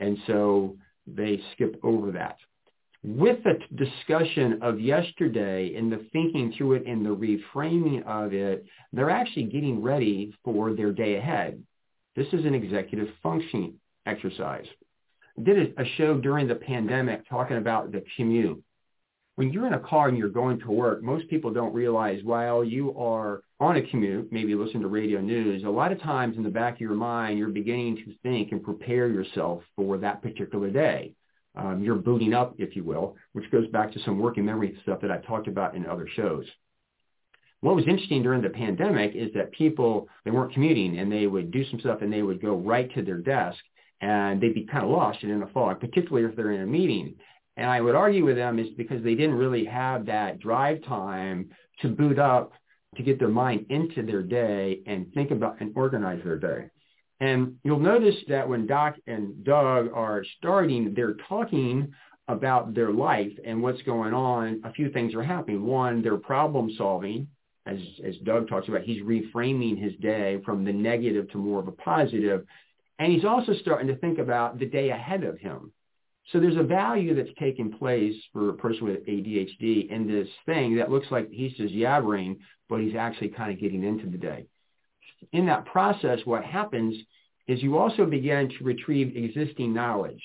And 0.00 0.18
so 0.26 0.76
they 1.06 1.40
skip 1.54 1.78
over 1.84 2.10
that 2.10 2.38
with 3.04 3.38
the 3.42 3.58
discussion 3.74 4.60
of 4.62 4.80
yesterday 4.80 5.74
and 5.74 5.90
the 5.90 6.06
thinking 6.12 6.54
through 6.56 6.74
it 6.74 6.86
and 6.86 7.04
the 7.04 7.10
reframing 7.10 8.04
of 8.06 8.32
it, 8.32 8.64
they're 8.92 9.10
actually 9.10 9.44
getting 9.44 9.82
ready 9.82 10.32
for 10.44 10.72
their 10.72 10.92
day 10.92 11.16
ahead. 11.16 11.60
This 12.16 12.26
is 12.32 12.44
an 12.44 12.54
executive 12.54 13.08
functioning 13.22 13.74
exercise. 14.06 14.66
I 15.38 15.42
did 15.42 15.74
a 15.78 15.84
show 15.96 16.18
during 16.18 16.46
the 16.46 16.54
pandemic 16.54 17.28
talking 17.28 17.56
about 17.56 17.92
the 17.92 18.04
commute. 18.16 18.62
When 19.36 19.50
you're 19.50 19.66
in 19.66 19.72
a 19.72 19.80
car 19.80 20.08
and 20.08 20.18
you're 20.18 20.28
going 20.28 20.60
to 20.60 20.70
work, 20.70 21.02
most 21.02 21.28
people 21.28 21.52
don't 21.52 21.72
realize 21.72 22.22
while 22.22 22.62
you 22.62 22.94
are 22.98 23.42
on 23.58 23.76
a 23.76 23.82
commute, 23.82 24.30
maybe 24.30 24.54
listen 24.54 24.82
to 24.82 24.88
radio 24.88 25.20
news, 25.20 25.64
a 25.64 25.70
lot 25.70 25.90
of 25.90 26.02
times 26.02 26.36
in 26.36 26.42
the 26.42 26.50
back 26.50 26.74
of 26.74 26.80
your 26.80 26.94
mind, 26.94 27.38
you're 27.38 27.48
beginning 27.48 27.96
to 27.96 28.14
think 28.22 28.52
and 28.52 28.62
prepare 28.62 29.08
yourself 29.08 29.62
for 29.74 29.96
that 29.98 30.20
particular 30.20 30.70
day 30.70 31.14
um, 31.54 31.82
you're 31.82 31.96
booting 31.96 32.34
up, 32.34 32.54
if 32.58 32.74
you 32.74 32.84
will, 32.84 33.16
which 33.32 33.50
goes 33.50 33.68
back 33.68 33.92
to 33.92 34.00
some 34.00 34.18
working 34.18 34.44
memory 34.44 34.78
stuff 34.82 35.00
that 35.02 35.10
I've 35.10 35.26
talked 35.26 35.48
about 35.48 35.74
in 35.74 35.86
other 35.86 36.08
shows. 36.14 36.46
What 37.62 37.76
was 37.76 37.86
interesting 37.86 38.24
during 38.24 38.42
the 38.42 38.50
pandemic 38.50 39.14
is 39.14 39.32
that 39.34 39.52
people, 39.52 40.08
they 40.24 40.32
weren't 40.32 40.52
commuting 40.52 40.98
and 40.98 41.10
they 41.10 41.28
would 41.28 41.52
do 41.52 41.64
some 41.70 41.78
stuff 41.78 42.02
and 42.02 42.12
they 42.12 42.22
would 42.22 42.42
go 42.42 42.56
right 42.56 42.92
to 42.94 43.02
their 43.02 43.18
desk 43.18 43.58
and 44.00 44.40
they'd 44.40 44.54
be 44.54 44.66
kind 44.66 44.84
of 44.84 44.90
lost 44.90 45.22
and 45.22 45.30
in 45.30 45.44
a 45.44 45.46
fog, 45.46 45.78
particularly 45.78 46.28
if 46.28 46.34
they're 46.34 46.50
in 46.50 46.62
a 46.62 46.66
meeting. 46.66 47.14
And 47.56 47.70
I 47.70 47.80
would 47.80 47.94
argue 47.94 48.24
with 48.24 48.34
them 48.34 48.58
is 48.58 48.66
because 48.76 49.04
they 49.04 49.14
didn't 49.14 49.36
really 49.36 49.64
have 49.66 50.06
that 50.06 50.40
drive 50.40 50.82
time 50.82 51.50
to 51.82 51.88
boot 51.88 52.18
up 52.18 52.52
to 52.96 53.02
get 53.04 53.20
their 53.20 53.28
mind 53.28 53.66
into 53.70 54.02
their 54.02 54.24
day 54.24 54.80
and 54.88 55.12
think 55.14 55.30
about 55.30 55.60
and 55.60 55.72
organize 55.76 56.20
their 56.24 56.38
day. 56.38 56.68
And 57.20 57.54
you'll 57.62 57.78
notice 57.78 58.16
that 58.26 58.48
when 58.48 58.66
Doc 58.66 58.96
and 59.06 59.44
Doug 59.44 59.88
are 59.94 60.24
starting, 60.38 60.94
they're 60.96 61.14
talking 61.28 61.92
about 62.26 62.74
their 62.74 62.90
life 62.90 63.32
and 63.44 63.62
what's 63.62 63.82
going 63.82 64.14
on. 64.14 64.62
A 64.64 64.72
few 64.72 64.90
things 64.90 65.14
are 65.14 65.22
happening. 65.22 65.64
One, 65.64 66.02
they're 66.02 66.16
problem 66.16 66.72
solving. 66.76 67.28
As, 67.66 67.78
as 68.04 68.16
Doug 68.18 68.48
talks 68.48 68.68
about, 68.68 68.82
he's 68.82 69.02
reframing 69.02 69.78
his 69.78 69.94
day 70.00 70.40
from 70.44 70.64
the 70.64 70.72
negative 70.72 71.30
to 71.30 71.38
more 71.38 71.60
of 71.60 71.68
a 71.68 71.72
positive. 71.72 72.44
And 72.98 73.12
he's 73.12 73.24
also 73.24 73.54
starting 73.54 73.88
to 73.88 73.96
think 73.96 74.18
about 74.18 74.58
the 74.58 74.66
day 74.66 74.90
ahead 74.90 75.24
of 75.24 75.38
him. 75.38 75.72
So 76.30 76.38
there's 76.40 76.56
a 76.56 76.62
value 76.62 77.14
that's 77.14 77.36
taking 77.38 77.72
place 77.72 78.14
for 78.32 78.50
a 78.50 78.54
person 78.54 78.84
with 78.84 79.06
ADHD 79.06 79.90
in 79.90 80.06
this 80.06 80.28
thing 80.46 80.76
that 80.76 80.90
looks 80.90 81.08
like 81.10 81.30
he's 81.30 81.52
just 81.54 81.74
yabbering, 81.74 82.38
but 82.68 82.80
he's 82.80 82.94
actually 82.94 83.30
kind 83.30 83.52
of 83.52 83.60
getting 83.60 83.82
into 83.82 84.08
the 84.08 84.18
day. 84.18 84.46
In 85.32 85.46
that 85.46 85.66
process, 85.66 86.20
what 86.24 86.44
happens 86.44 86.94
is 87.48 87.62
you 87.62 87.76
also 87.76 88.06
begin 88.06 88.48
to 88.48 88.64
retrieve 88.64 89.16
existing 89.16 89.72
knowledge. 89.72 90.22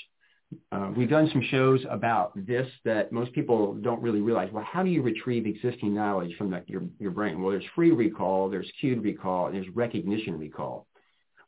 Uh, 0.72 0.92
we've 0.96 1.10
done 1.10 1.30
some 1.32 1.42
shows 1.50 1.86
about 1.90 2.32
this 2.36 2.68
that 2.86 3.12
most 3.12 3.34
people 3.34 3.74
don't 3.76 4.02
really 4.02 4.22
realize. 4.22 4.50
Well, 4.52 4.64
how 4.64 4.84
do 4.84 4.90
you 4.90 5.02
retrieve 5.02 5.46
existing 5.46 5.94
knowledge 5.94 6.36
from 6.38 6.52
the, 6.52 6.64
your, 6.68 6.84
your 7.00 7.12
brain? 7.12 7.42
Well, 7.42 7.52
there's 7.52 7.66
free 7.76 7.92
recall, 7.92 8.50
there's 8.50 8.72
cued 8.80 9.04
recall, 9.04 9.48
and 9.48 9.56
there's 9.56 9.68
recognition 9.76 10.38
recall. 10.38 10.88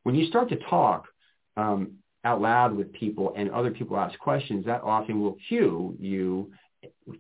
When 0.03 0.15
you 0.15 0.27
start 0.27 0.49
to 0.49 0.57
talk 0.57 1.07
um, 1.55 1.93
out 2.25 2.41
loud 2.41 2.75
with 2.75 2.91
people 2.93 3.33
and 3.37 3.49
other 3.51 3.71
people 3.71 3.97
ask 3.97 4.17
questions, 4.19 4.65
that 4.65 4.81
often 4.83 5.21
will 5.21 5.37
cue 5.47 5.95
you 5.99 6.51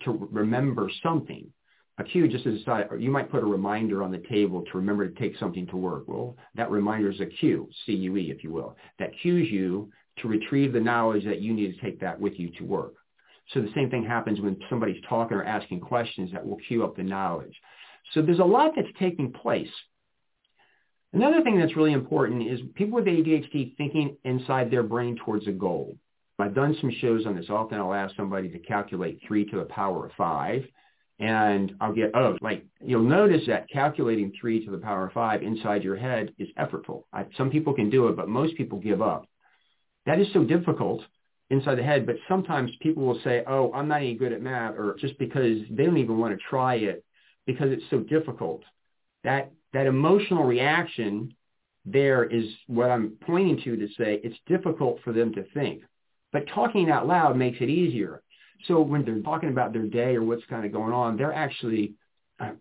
to 0.03 0.27
remember 0.31 0.89
something 1.01 1.51
a 1.99 2.03
cue 2.03 2.27
just 2.27 2.45
as 2.45 2.55
a 2.55 2.63
side, 2.63 2.87
you 2.97 3.11
might 3.11 3.29
put 3.29 3.43
a 3.43 3.45
reminder 3.45 4.03
on 4.03 4.11
the 4.11 4.23
table 4.29 4.63
to 4.63 4.77
remember 4.77 5.07
to 5.07 5.19
take 5.19 5.37
something 5.37 5.67
to 5.67 5.75
work. 5.75 6.07
Well, 6.07 6.37
that 6.55 6.71
reminder 6.71 7.11
is 7.11 7.19
a 7.19 7.25
cue, 7.25 7.69
C-U-E, 7.85 8.31
if 8.31 8.43
you 8.43 8.51
will, 8.51 8.77
that 8.99 9.11
cues 9.21 9.49
you 9.51 9.91
to 10.21 10.27
retrieve 10.27 10.73
the 10.73 10.79
knowledge 10.79 11.25
that 11.25 11.41
you 11.41 11.53
need 11.53 11.73
to 11.73 11.81
take 11.81 11.99
that 12.01 12.19
with 12.19 12.33
you 12.39 12.49
to 12.57 12.63
work. 12.63 12.93
So 13.53 13.61
the 13.61 13.71
same 13.73 13.89
thing 13.89 14.05
happens 14.05 14.39
when 14.39 14.57
somebody's 14.69 15.01
talking 15.07 15.37
or 15.37 15.43
asking 15.43 15.81
questions 15.81 16.31
that 16.31 16.45
will 16.45 16.57
cue 16.67 16.83
up 16.83 16.95
the 16.95 17.03
knowledge. 17.03 17.55
So 18.13 18.21
there's 18.21 18.39
a 18.39 18.43
lot 18.43 18.73
that's 18.75 18.87
taking 18.99 19.31
place. 19.31 19.69
Another 21.13 21.41
thing 21.41 21.57
that's 21.57 21.75
really 21.75 21.93
important 21.93 22.47
is 22.47 22.59
people 22.75 22.95
with 22.95 23.05
ADHD 23.05 23.75
thinking 23.75 24.17
inside 24.23 24.69
their 24.69 24.83
brain 24.83 25.17
towards 25.25 25.47
a 25.47 25.51
goal. 25.51 25.97
I've 26.37 26.55
done 26.55 26.77
some 26.79 26.91
shows 27.01 27.25
on 27.25 27.35
this. 27.35 27.49
Often 27.49 27.79
I'll 27.79 27.93
ask 27.93 28.15
somebody 28.15 28.49
to 28.49 28.59
calculate 28.59 29.19
3 29.27 29.45
to 29.47 29.57
the 29.57 29.65
power 29.65 30.05
of 30.05 30.11
5 30.13 30.63
and 31.19 31.73
I'll 31.81 31.93
get, 31.93 32.11
oh, 32.15 32.37
like 32.41 32.65
you'll 32.81 33.03
notice 33.03 33.41
that 33.47 33.69
calculating 33.69 34.31
three 34.39 34.63
to 34.65 34.71
the 34.71 34.77
power 34.77 35.07
of 35.07 35.13
five 35.13 35.43
inside 35.43 35.83
your 35.83 35.97
head 35.97 36.33
is 36.37 36.47
effortful. 36.57 37.03
I, 37.11 37.25
some 37.37 37.49
people 37.49 37.73
can 37.73 37.89
do 37.89 38.07
it, 38.07 38.15
but 38.15 38.29
most 38.29 38.55
people 38.55 38.79
give 38.79 39.01
up. 39.01 39.25
That 40.09 40.19
is 40.19 40.27
so 40.33 40.43
difficult 40.43 41.03
inside 41.51 41.75
the 41.75 41.83
head, 41.83 42.07
but 42.07 42.15
sometimes 42.27 42.71
people 42.81 43.05
will 43.05 43.21
say, 43.23 43.43
oh, 43.45 43.71
I'm 43.73 43.87
not 43.87 43.97
any 43.97 44.15
good 44.15 44.33
at 44.33 44.41
math, 44.41 44.73
or 44.73 44.95
just 44.99 45.19
because 45.19 45.59
they 45.69 45.85
don't 45.85 45.97
even 45.97 46.17
want 46.17 46.35
to 46.35 46.43
try 46.49 46.77
it 46.77 47.05
because 47.45 47.71
it's 47.71 47.83
so 47.91 47.99
difficult. 47.99 48.63
That, 49.23 49.51
that 49.73 49.85
emotional 49.85 50.45
reaction 50.45 51.35
there 51.85 52.23
is 52.23 52.45
what 52.65 52.89
I'm 52.89 53.17
pointing 53.21 53.61
to 53.63 53.75
to 53.75 53.87
say 53.99 54.19
it's 54.23 54.35
difficult 54.47 54.97
for 55.03 55.13
them 55.13 55.31
to 55.35 55.43
think. 55.53 55.83
But 56.33 56.47
talking 56.55 56.89
out 56.89 57.05
loud 57.05 57.37
makes 57.37 57.59
it 57.61 57.69
easier. 57.69 58.23
So 58.67 58.81
when 58.81 59.05
they're 59.05 59.21
talking 59.21 59.49
about 59.49 59.73
their 59.73 59.85
day 59.85 60.15
or 60.15 60.23
what's 60.23 60.45
kind 60.49 60.65
of 60.65 60.71
going 60.71 60.91
on, 60.91 61.17
they're 61.17 61.33
actually 61.33 61.93
uh, 62.39 62.53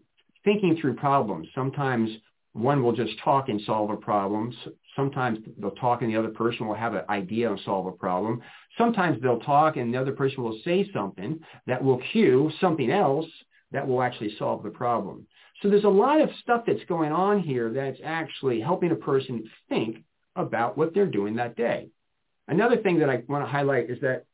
thinking 0.45 0.76
through 0.78 0.97
problems. 0.97 1.49
Sometimes 1.55 2.11
one 2.52 2.83
will 2.83 2.93
just 2.95 3.19
talk 3.25 3.49
and 3.49 3.61
solve 3.62 3.88
a 3.88 3.97
problem. 3.97 4.55
Sometimes 4.97 5.38
they'll 5.59 5.71
talk 5.73 6.02
and 6.02 6.11
the 6.11 6.18
other 6.18 6.30
person 6.30 6.66
will 6.66 6.75
have 6.75 6.95
an 6.95 7.04
idea 7.09 7.50
and 7.50 7.61
solve 7.64 7.87
a 7.87 7.92
problem. 7.92 8.42
Sometimes 8.76 9.21
they'll 9.23 9.40
talk 9.40 9.76
and 9.76 9.92
the 9.92 10.00
other 10.00 10.12
person 10.12 10.42
will 10.42 10.59
say 10.64 10.90
something 10.92 11.40
that 11.66 11.83
will 11.83 12.00
cue 12.12 12.50
something 12.61 12.90
else 12.90 13.26
that 13.71 13.87
will 13.87 14.02
actually 14.02 14.35
solve 14.38 14.62
the 14.62 14.71
problem. 14.71 15.26
So 15.62 15.68
there's 15.68 15.85
a 15.85 15.88
lot 15.88 16.21
of 16.21 16.30
stuff 16.40 16.64
that's 16.66 16.85
going 16.88 17.12
on 17.12 17.40
here 17.40 17.73
that's 17.73 18.00
actually 18.04 18.61
helping 18.61 18.90
a 18.90 18.97
person 18.97 19.50
think 19.68 20.04
about 20.37 20.78
what 20.78 20.95
they're 20.95 21.07
doing 21.07 21.37
that 21.37 21.57
day. 21.57 21.88
Another 22.47 22.76
thing 22.76 23.00
that 23.00 23.11
I 23.11 23.23
want 23.28 23.45
to 23.45 23.50
highlight 23.50 23.90
is 23.90 24.00
that 24.00 24.25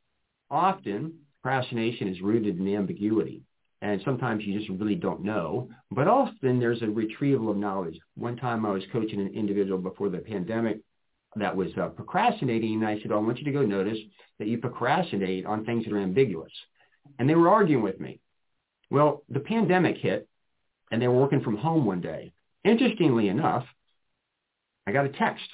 often 0.51 1.15
procrastination 1.43 2.09
is 2.09 2.21
rooted 2.21 2.59
in 2.59 2.75
ambiguity. 2.75 3.43
And 3.85 4.01
sometimes 4.03 4.43
you 4.47 4.59
just 4.59 4.71
really 4.81 4.95
don't 4.95 5.23
know. 5.23 5.69
But 5.91 6.09
often 6.09 6.59
there's 6.59 6.81
a 6.81 6.87
retrieval 6.87 7.51
of 7.51 7.59
knowledge. 7.59 8.01
One 8.15 8.35
time 8.35 8.65
I 8.65 8.71
was 8.71 8.83
coaching 8.91 9.21
an 9.21 9.35
individual 9.35 9.77
before 9.77 10.09
the 10.09 10.21
pandemic 10.21 10.79
that 11.37 11.55
was 11.55 11.69
uh, 11.77 11.89
procrastinating. 11.89 12.77
And 12.77 12.87
I 12.87 12.99
said, 13.03 13.13
oh, 13.13 13.17
I 13.17 13.21
want 13.21 13.41
you 13.41 13.45
to 13.45 13.53
go 13.53 13.61
notice 13.61 13.99
that 14.39 14.49
you 14.49 14.57
procrastinate 14.57 15.45
on 15.45 15.67
things 15.67 15.85
that 15.85 15.93
are 15.93 15.99
ambiguous. 15.99 16.51
And 17.19 17.29
they 17.29 17.35
were 17.35 17.51
arguing 17.51 17.83
with 17.83 18.01
me. 18.01 18.21
Well, 18.91 19.23
the 19.29 19.41
pandemic 19.41 19.99
hit 19.99 20.31
and 20.91 21.03
they 21.03 21.09
were 21.09 21.21
working 21.21 21.43
from 21.43 21.59
home 21.59 21.85
one 21.85 22.01
day. 22.01 22.33
Interestingly 22.65 23.29
enough, 23.29 23.67
I 24.87 24.93
got 24.93 25.05
a 25.05 25.11
text 25.11 25.45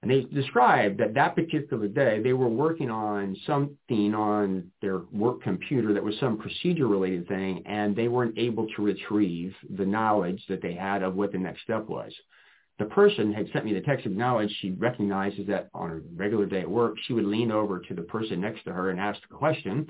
and 0.00 0.10
they 0.10 0.22
described 0.22 0.98
that 1.00 1.14
that 1.14 1.34
particular 1.34 1.88
day 1.88 2.22
they 2.22 2.32
were 2.32 2.48
working 2.48 2.90
on 2.90 3.36
something 3.46 4.14
on 4.14 4.70
their 4.80 5.00
work 5.12 5.42
computer 5.42 5.92
that 5.92 6.04
was 6.04 6.14
some 6.20 6.38
procedure 6.38 6.86
related 6.86 7.26
thing 7.26 7.62
and 7.66 7.96
they 7.96 8.08
weren't 8.08 8.38
able 8.38 8.66
to 8.76 8.82
retrieve 8.82 9.54
the 9.76 9.84
knowledge 9.84 10.42
that 10.48 10.62
they 10.62 10.74
had 10.74 11.02
of 11.02 11.14
what 11.14 11.32
the 11.32 11.38
next 11.38 11.62
step 11.62 11.86
was. 11.88 12.12
The 12.78 12.84
person 12.84 13.32
had 13.32 13.48
sent 13.52 13.64
me 13.64 13.74
the 13.74 13.80
text 13.80 14.06
of 14.06 14.12
knowledge. 14.12 14.56
She 14.60 14.70
recognizes 14.70 15.48
that 15.48 15.68
on 15.74 15.90
a 15.90 16.00
regular 16.14 16.46
day 16.46 16.60
at 16.60 16.70
work, 16.70 16.94
she 17.06 17.12
would 17.12 17.24
lean 17.24 17.50
over 17.50 17.80
to 17.80 17.94
the 17.94 18.02
person 18.02 18.40
next 18.40 18.62
to 18.64 18.72
her 18.72 18.90
and 18.90 19.00
ask 19.00 19.20
the 19.28 19.34
question 19.34 19.88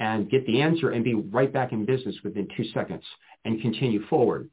and 0.00 0.28
get 0.28 0.44
the 0.46 0.60
answer 0.60 0.90
and 0.90 1.04
be 1.04 1.14
right 1.14 1.52
back 1.52 1.70
in 1.70 1.84
business 1.84 2.16
within 2.24 2.48
two 2.56 2.64
seconds 2.74 3.04
and 3.44 3.62
continue 3.62 4.04
forward. 4.08 4.50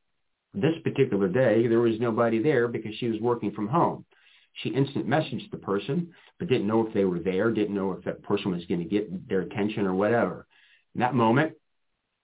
This 0.54 0.76
particular 0.84 1.28
day, 1.28 1.66
there 1.68 1.80
was 1.80 2.00
nobody 2.00 2.42
there 2.42 2.68
because 2.68 2.94
she 3.00 3.08
was 3.08 3.20
working 3.20 3.52
from 3.52 3.68
home. 3.68 4.06
She 4.54 4.70
instant 4.70 5.08
messaged 5.08 5.50
the 5.52 5.58
person, 5.58 6.14
but 6.38 6.48
didn't 6.48 6.68
know 6.68 6.86
if 6.86 6.94
they 6.94 7.06
were 7.06 7.20
there, 7.20 7.52
didn't 7.52 7.76
know 7.76 7.94
if 7.94 8.04
that 8.04 8.24
person 8.24 8.52
was 8.52 8.66
going 8.66 8.82
to 8.82 8.90
get 8.90 9.28
their 9.28 9.42
attention 9.42 9.86
or 9.86 9.94
whatever. 9.94 10.48
In 10.96 11.02
that 11.02 11.16
moment, 11.16 11.54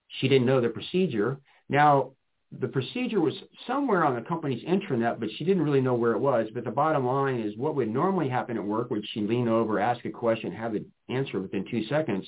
she 0.08 0.28
didn't 0.28 0.46
know 0.46 0.60
the 0.60 0.68
procedure. 0.68 1.40
Now, 1.68 2.12
the 2.60 2.68
procedure 2.68 3.20
was 3.20 3.34
somewhere 3.66 4.04
on 4.04 4.14
the 4.14 4.22
company's 4.22 4.64
intranet, 4.64 5.20
but 5.20 5.30
she 5.36 5.44
didn't 5.44 5.62
really 5.62 5.80
know 5.80 5.94
where 5.94 6.12
it 6.12 6.18
was. 6.18 6.48
But 6.54 6.64
the 6.64 6.70
bottom 6.70 7.06
line 7.06 7.40
is 7.40 7.56
what 7.56 7.74
would 7.74 7.88
normally 7.88 8.28
happen 8.28 8.56
at 8.56 8.64
work 8.64 8.90
would 8.90 9.04
she 9.12 9.20
lean 9.20 9.48
over, 9.48 9.78
ask 9.78 10.04
a 10.04 10.10
question, 10.10 10.52
have 10.52 10.72
the 10.72 10.84
answer 11.08 11.40
within 11.40 11.66
two 11.70 11.84
seconds. 11.84 12.26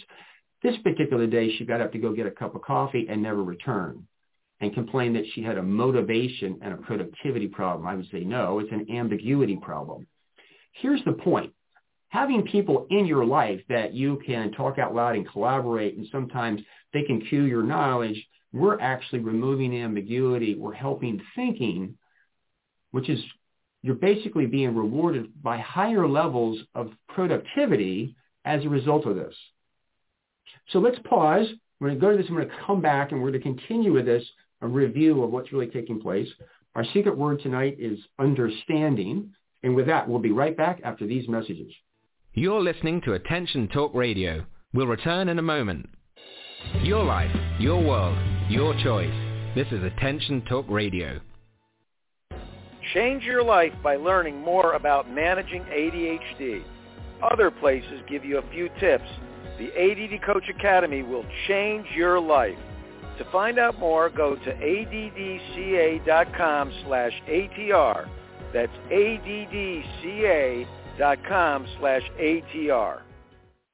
This 0.62 0.76
particular 0.82 1.26
day, 1.26 1.56
she 1.56 1.64
got 1.64 1.80
up 1.80 1.92
to 1.92 1.98
go 1.98 2.12
get 2.12 2.26
a 2.26 2.30
cup 2.30 2.54
of 2.54 2.62
coffee 2.62 3.06
and 3.08 3.22
never 3.22 3.42
returned 3.42 4.04
and 4.60 4.74
complained 4.74 5.16
that 5.16 5.24
she 5.34 5.42
had 5.42 5.58
a 5.58 5.62
motivation 5.62 6.58
and 6.62 6.74
a 6.74 6.76
productivity 6.76 7.48
problem. 7.48 7.86
I 7.86 7.94
would 7.94 8.10
say, 8.10 8.20
no, 8.20 8.58
it's 8.58 8.72
an 8.72 8.86
ambiguity 8.90 9.56
problem. 9.56 10.06
Here's 10.72 11.02
the 11.04 11.12
point. 11.12 11.52
Having 12.08 12.42
people 12.42 12.86
in 12.90 13.06
your 13.06 13.24
life 13.24 13.60
that 13.68 13.94
you 13.94 14.20
can 14.26 14.52
talk 14.52 14.78
out 14.78 14.94
loud 14.94 15.14
and 15.14 15.28
collaborate, 15.28 15.96
and 15.96 16.06
sometimes 16.10 16.60
they 16.92 17.02
can 17.02 17.20
cue 17.20 17.44
your 17.44 17.62
knowledge, 17.62 18.26
we're 18.52 18.80
actually 18.80 19.20
removing 19.20 19.80
ambiguity. 19.80 20.56
We're 20.56 20.72
helping 20.72 21.22
thinking, 21.36 21.96
which 22.90 23.08
is 23.08 23.20
you're 23.82 23.94
basically 23.94 24.46
being 24.46 24.74
rewarded 24.74 25.42
by 25.42 25.58
higher 25.58 26.06
levels 26.06 26.58
of 26.74 26.90
productivity 27.08 28.16
as 28.44 28.64
a 28.64 28.68
result 28.68 29.06
of 29.06 29.16
this. 29.16 29.34
So 30.70 30.80
let's 30.80 30.98
pause. 31.04 31.46
We're 31.78 31.88
going 31.88 32.00
to 32.00 32.06
go 32.06 32.10
to 32.10 32.16
this. 32.16 32.26
I'm 32.28 32.36
going 32.36 32.48
to 32.48 32.54
come 32.66 32.80
back 32.82 33.12
and 33.12 33.22
we're 33.22 33.30
going 33.30 33.42
to 33.42 33.48
continue 33.48 33.92
with 33.92 34.04
this, 34.04 34.24
a 34.62 34.68
review 34.68 35.22
of 35.22 35.30
what's 35.30 35.52
really 35.52 35.68
taking 35.68 36.00
place. 36.00 36.28
Our 36.74 36.84
secret 36.92 37.16
word 37.16 37.40
tonight 37.42 37.76
is 37.78 37.98
understanding. 38.18 39.30
And 39.62 39.74
with 39.74 39.86
that, 39.86 40.08
we'll 40.08 40.20
be 40.20 40.32
right 40.32 40.56
back 40.56 40.80
after 40.84 41.06
these 41.06 41.28
messages. 41.28 41.72
You're 42.34 42.60
listening 42.62 43.00
to 43.02 43.14
Attention 43.14 43.68
Talk 43.68 43.92
Radio. 43.94 44.44
We'll 44.72 44.86
return 44.86 45.28
in 45.28 45.38
a 45.38 45.42
moment. 45.42 45.88
Your 46.82 47.04
life, 47.04 47.34
your 47.58 47.82
world, 47.82 48.16
your 48.48 48.74
choice. 48.82 49.12
This 49.54 49.66
is 49.72 49.82
Attention 49.82 50.42
Talk 50.42 50.66
Radio. 50.68 51.20
Change 52.94 53.24
your 53.24 53.42
life 53.42 53.72
by 53.82 53.96
learning 53.96 54.40
more 54.40 54.74
about 54.74 55.10
managing 55.10 55.62
ADHD. 55.64 56.62
Other 57.32 57.50
places 57.50 58.00
give 58.08 58.24
you 58.24 58.38
a 58.38 58.50
few 58.50 58.68
tips. 58.80 59.08
The 59.58 59.68
ADD 59.76 60.22
Coach 60.24 60.44
Academy 60.48 61.02
will 61.02 61.24
change 61.46 61.86
your 61.94 62.18
life. 62.18 62.56
To 63.20 63.30
find 63.30 63.58
out 63.58 63.78
more, 63.78 64.08
go 64.08 64.34
to 64.34 64.50
addca.com 64.54 66.02
slash 66.86 67.12
ATR. 67.28 68.08
That's 68.54 68.72
addca.com 68.90 70.66
slash 71.78 72.02
ATR. 72.18 73.02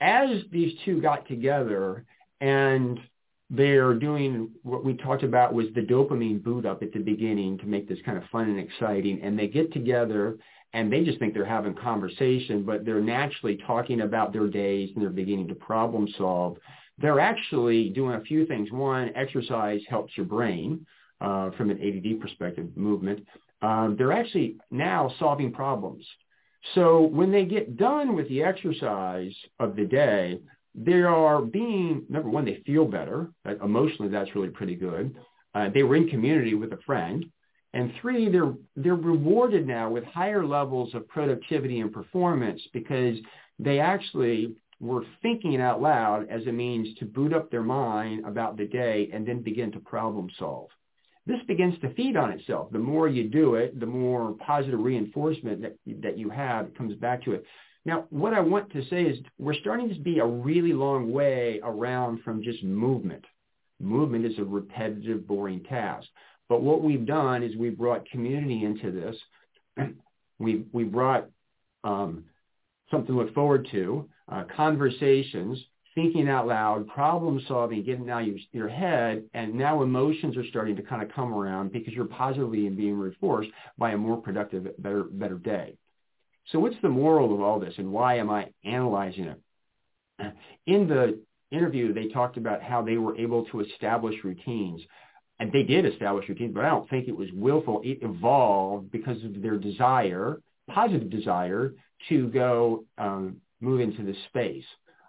as 0.00 0.42
these 0.52 0.78
two 0.84 1.00
got 1.00 1.26
together 1.26 2.04
and 2.40 3.00
they're 3.48 3.94
doing 3.94 4.50
what 4.62 4.84
we 4.84 4.94
talked 4.94 5.22
about 5.22 5.54
was 5.54 5.66
the 5.74 5.80
dopamine 5.80 6.42
boot 6.42 6.66
up 6.66 6.82
at 6.82 6.92
the 6.92 6.98
beginning 6.98 7.56
to 7.58 7.66
make 7.66 7.88
this 7.88 7.98
kind 8.04 8.18
of 8.18 8.24
fun 8.30 8.50
and 8.50 8.58
exciting. 8.58 9.22
And 9.22 9.38
they 9.38 9.46
get 9.46 9.72
together 9.72 10.36
and 10.72 10.92
they 10.92 11.04
just 11.04 11.18
think 11.18 11.32
they're 11.32 11.44
having 11.44 11.74
conversation, 11.74 12.64
but 12.64 12.84
they're 12.84 13.00
naturally 13.00 13.56
talking 13.66 14.02
about 14.02 14.32
their 14.32 14.48
days 14.48 14.90
and 14.94 15.02
they're 15.02 15.10
beginning 15.10 15.48
to 15.48 15.54
problem 15.54 16.08
solve. 16.18 16.58
They're 16.98 17.20
actually 17.20 17.90
doing 17.90 18.16
a 18.16 18.20
few 18.22 18.46
things. 18.46 18.70
One, 18.72 19.12
exercise 19.14 19.80
helps 19.88 20.16
your 20.16 20.26
brain 20.26 20.84
uh, 21.20 21.50
from 21.52 21.70
an 21.70 21.80
ADD 21.80 22.20
perspective, 22.20 22.68
movement. 22.76 23.26
Um, 23.62 23.96
they're 23.96 24.12
actually 24.12 24.56
now 24.70 25.12
solving 25.18 25.52
problems. 25.52 26.04
So 26.74 27.02
when 27.02 27.30
they 27.30 27.44
get 27.44 27.76
done 27.76 28.14
with 28.14 28.28
the 28.28 28.42
exercise 28.42 29.34
of 29.58 29.76
the 29.76 29.84
day, 29.84 30.40
they 30.74 31.02
are 31.02 31.40
being, 31.40 32.04
number 32.08 32.28
one, 32.28 32.44
they 32.44 32.62
feel 32.66 32.84
better. 32.84 33.30
Emotionally, 33.62 34.10
that's 34.10 34.34
really 34.34 34.50
pretty 34.50 34.74
good. 34.74 35.16
Uh, 35.54 35.70
they 35.72 35.82
were 35.82 35.96
in 35.96 36.08
community 36.08 36.54
with 36.54 36.72
a 36.72 36.78
friend. 36.84 37.24
And 37.72 37.92
three, 38.00 38.30
they're, 38.30 38.54
they're 38.74 38.94
rewarded 38.94 39.66
now 39.66 39.90
with 39.90 40.04
higher 40.04 40.44
levels 40.44 40.94
of 40.94 41.08
productivity 41.08 41.80
and 41.80 41.92
performance 41.92 42.60
because 42.72 43.16
they 43.58 43.80
actually 43.80 44.54
were 44.80 45.04
thinking 45.22 45.60
out 45.60 45.80
loud 45.80 46.28
as 46.28 46.46
a 46.46 46.52
means 46.52 46.94
to 46.98 47.06
boot 47.06 47.32
up 47.32 47.50
their 47.50 47.62
mind 47.62 48.26
about 48.26 48.56
the 48.56 48.66
day 48.66 49.08
and 49.12 49.26
then 49.26 49.40
begin 49.40 49.72
to 49.72 49.80
problem 49.80 50.28
solve 50.38 50.68
this 51.26 51.40
begins 51.48 51.78
to 51.80 51.92
feed 51.94 52.16
on 52.16 52.30
itself. 52.30 52.70
The 52.70 52.78
more 52.78 53.08
you 53.08 53.28
do 53.28 53.56
it, 53.56 53.78
the 53.78 53.86
more 53.86 54.32
positive 54.46 54.78
reinforcement 54.78 55.60
that, 55.62 55.76
that 56.02 56.16
you 56.16 56.30
have 56.30 56.72
comes 56.74 56.94
back 56.94 57.24
to 57.24 57.32
it. 57.32 57.44
Now, 57.84 58.06
what 58.10 58.32
I 58.32 58.40
want 58.40 58.72
to 58.72 58.84
say 58.88 59.02
is 59.02 59.18
we're 59.38 59.54
starting 59.54 59.88
to 59.88 60.00
be 60.00 60.18
a 60.18 60.26
really 60.26 60.72
long 60.72 61.12
way 61.12 61.60
around 61.62 62.22
from 62.22 62.42
just 62.42 62.62
movement. 62.62 63.24
Movement 63.80 64.24
is 64.24 64.38
a 64.38 64.44
repetitive, 64.44 65.26
boring 65.26 65.62
task. 65.64 66.08
But 66.48 66.62
what 66.62 66.82
we've 66.82 67.06
done 67.06 67.42
is 67.42 67.56
we 67.56 67.70
brought 67.70 68.08
community 68.10 68.64
into 68.64 68.90
this. 68.90 69.16
We 70.38 70.66
we 70.70 70.84
brought 70.84 71.30
um, 71.82 72.24
something 72.90 73.14
to 73.14 73.22
look 73.22 73.32
forward 73.32 73.66
to, 73.70 74.06
uh, 74.30 74.44
conversations, 74.54 75.58
thinking 75.96 76.28
out 76.28 76.46
loud, 76.46 76.86
problem 76.88 77.42
solving, 77.48 77.82
getting 77.82 78.08
out 78.10 78.26
your, 78.26 78.36
your 78.52 78.68
head, 78.68 79.24
and 79.34 79.54
now 79.54 79.82
emotions 79.82 80.36
are 80.36 80.44
starting 80.46 80.76
to 80.76 80.82
kind 80.82 81.02
of 81.02 81.10
come 81.10 81.34
around 81.34 81.72
because 81.72 81.94
you're 81.94 82.04
positively 82.04 82.68
being 82.68 82.96
reinforced 82.96 83.50
by 83.78 83.90
a 83.90 83.96
more 83.96 84.18
productive, 84.18 84.68
better, 84.78 85.04
better 85.04 85.38
day. 85.38 85.74
So 86.52 86.60
what's 86.60 86.76
the 86.82 86.90
moral 86.90 87.34
of 87.34 87.40
all 87.40 87.58
this 87.58 87.74
and 87.78 87.90
why 87.90 88.18
am 88.18 88.30
I 88.30 88.50
analyzing 88.62 89.24
it? 89.24 89.40
In 90.66 90.86
the 90.86 91.18
interview, 91.50 91.92
they 91.92 92.08
talked 92.08 92.36
about 92.36 92.62
how 92.62 92.82
they 92.82 92.98
were 92.98 93.16
able 93.16 93.46
to 93.46 93.60
establish 93.60 94.22
routines. 94.22 94.82
And 95.38 95.50
they 95.52 95.62
did 95.62 95.84
establish 95.86 96.28
routines, 96.28 96.54
but 96.54 96.64
I 96.64 96.68
don't 96.68 96.88
think 96.88 97.08
it 97.08 97.16
was 97.16 97.28
willful. 97.32 97.80
It 97.84 97.98
evolved 98.02 98.90
because 98.92 99.22
of 99.24 99.42
their 99.42 99.58
desire, 99.58 100.40
positive 100.70 101.10
desire, 101.10 101.72
to 102.08 102.28
go 102.28 102.84
um, 102.98 103.38
move 103.60 103.80
into 103.80 104.02
this 104.02 104.16
space. 104.28 104.64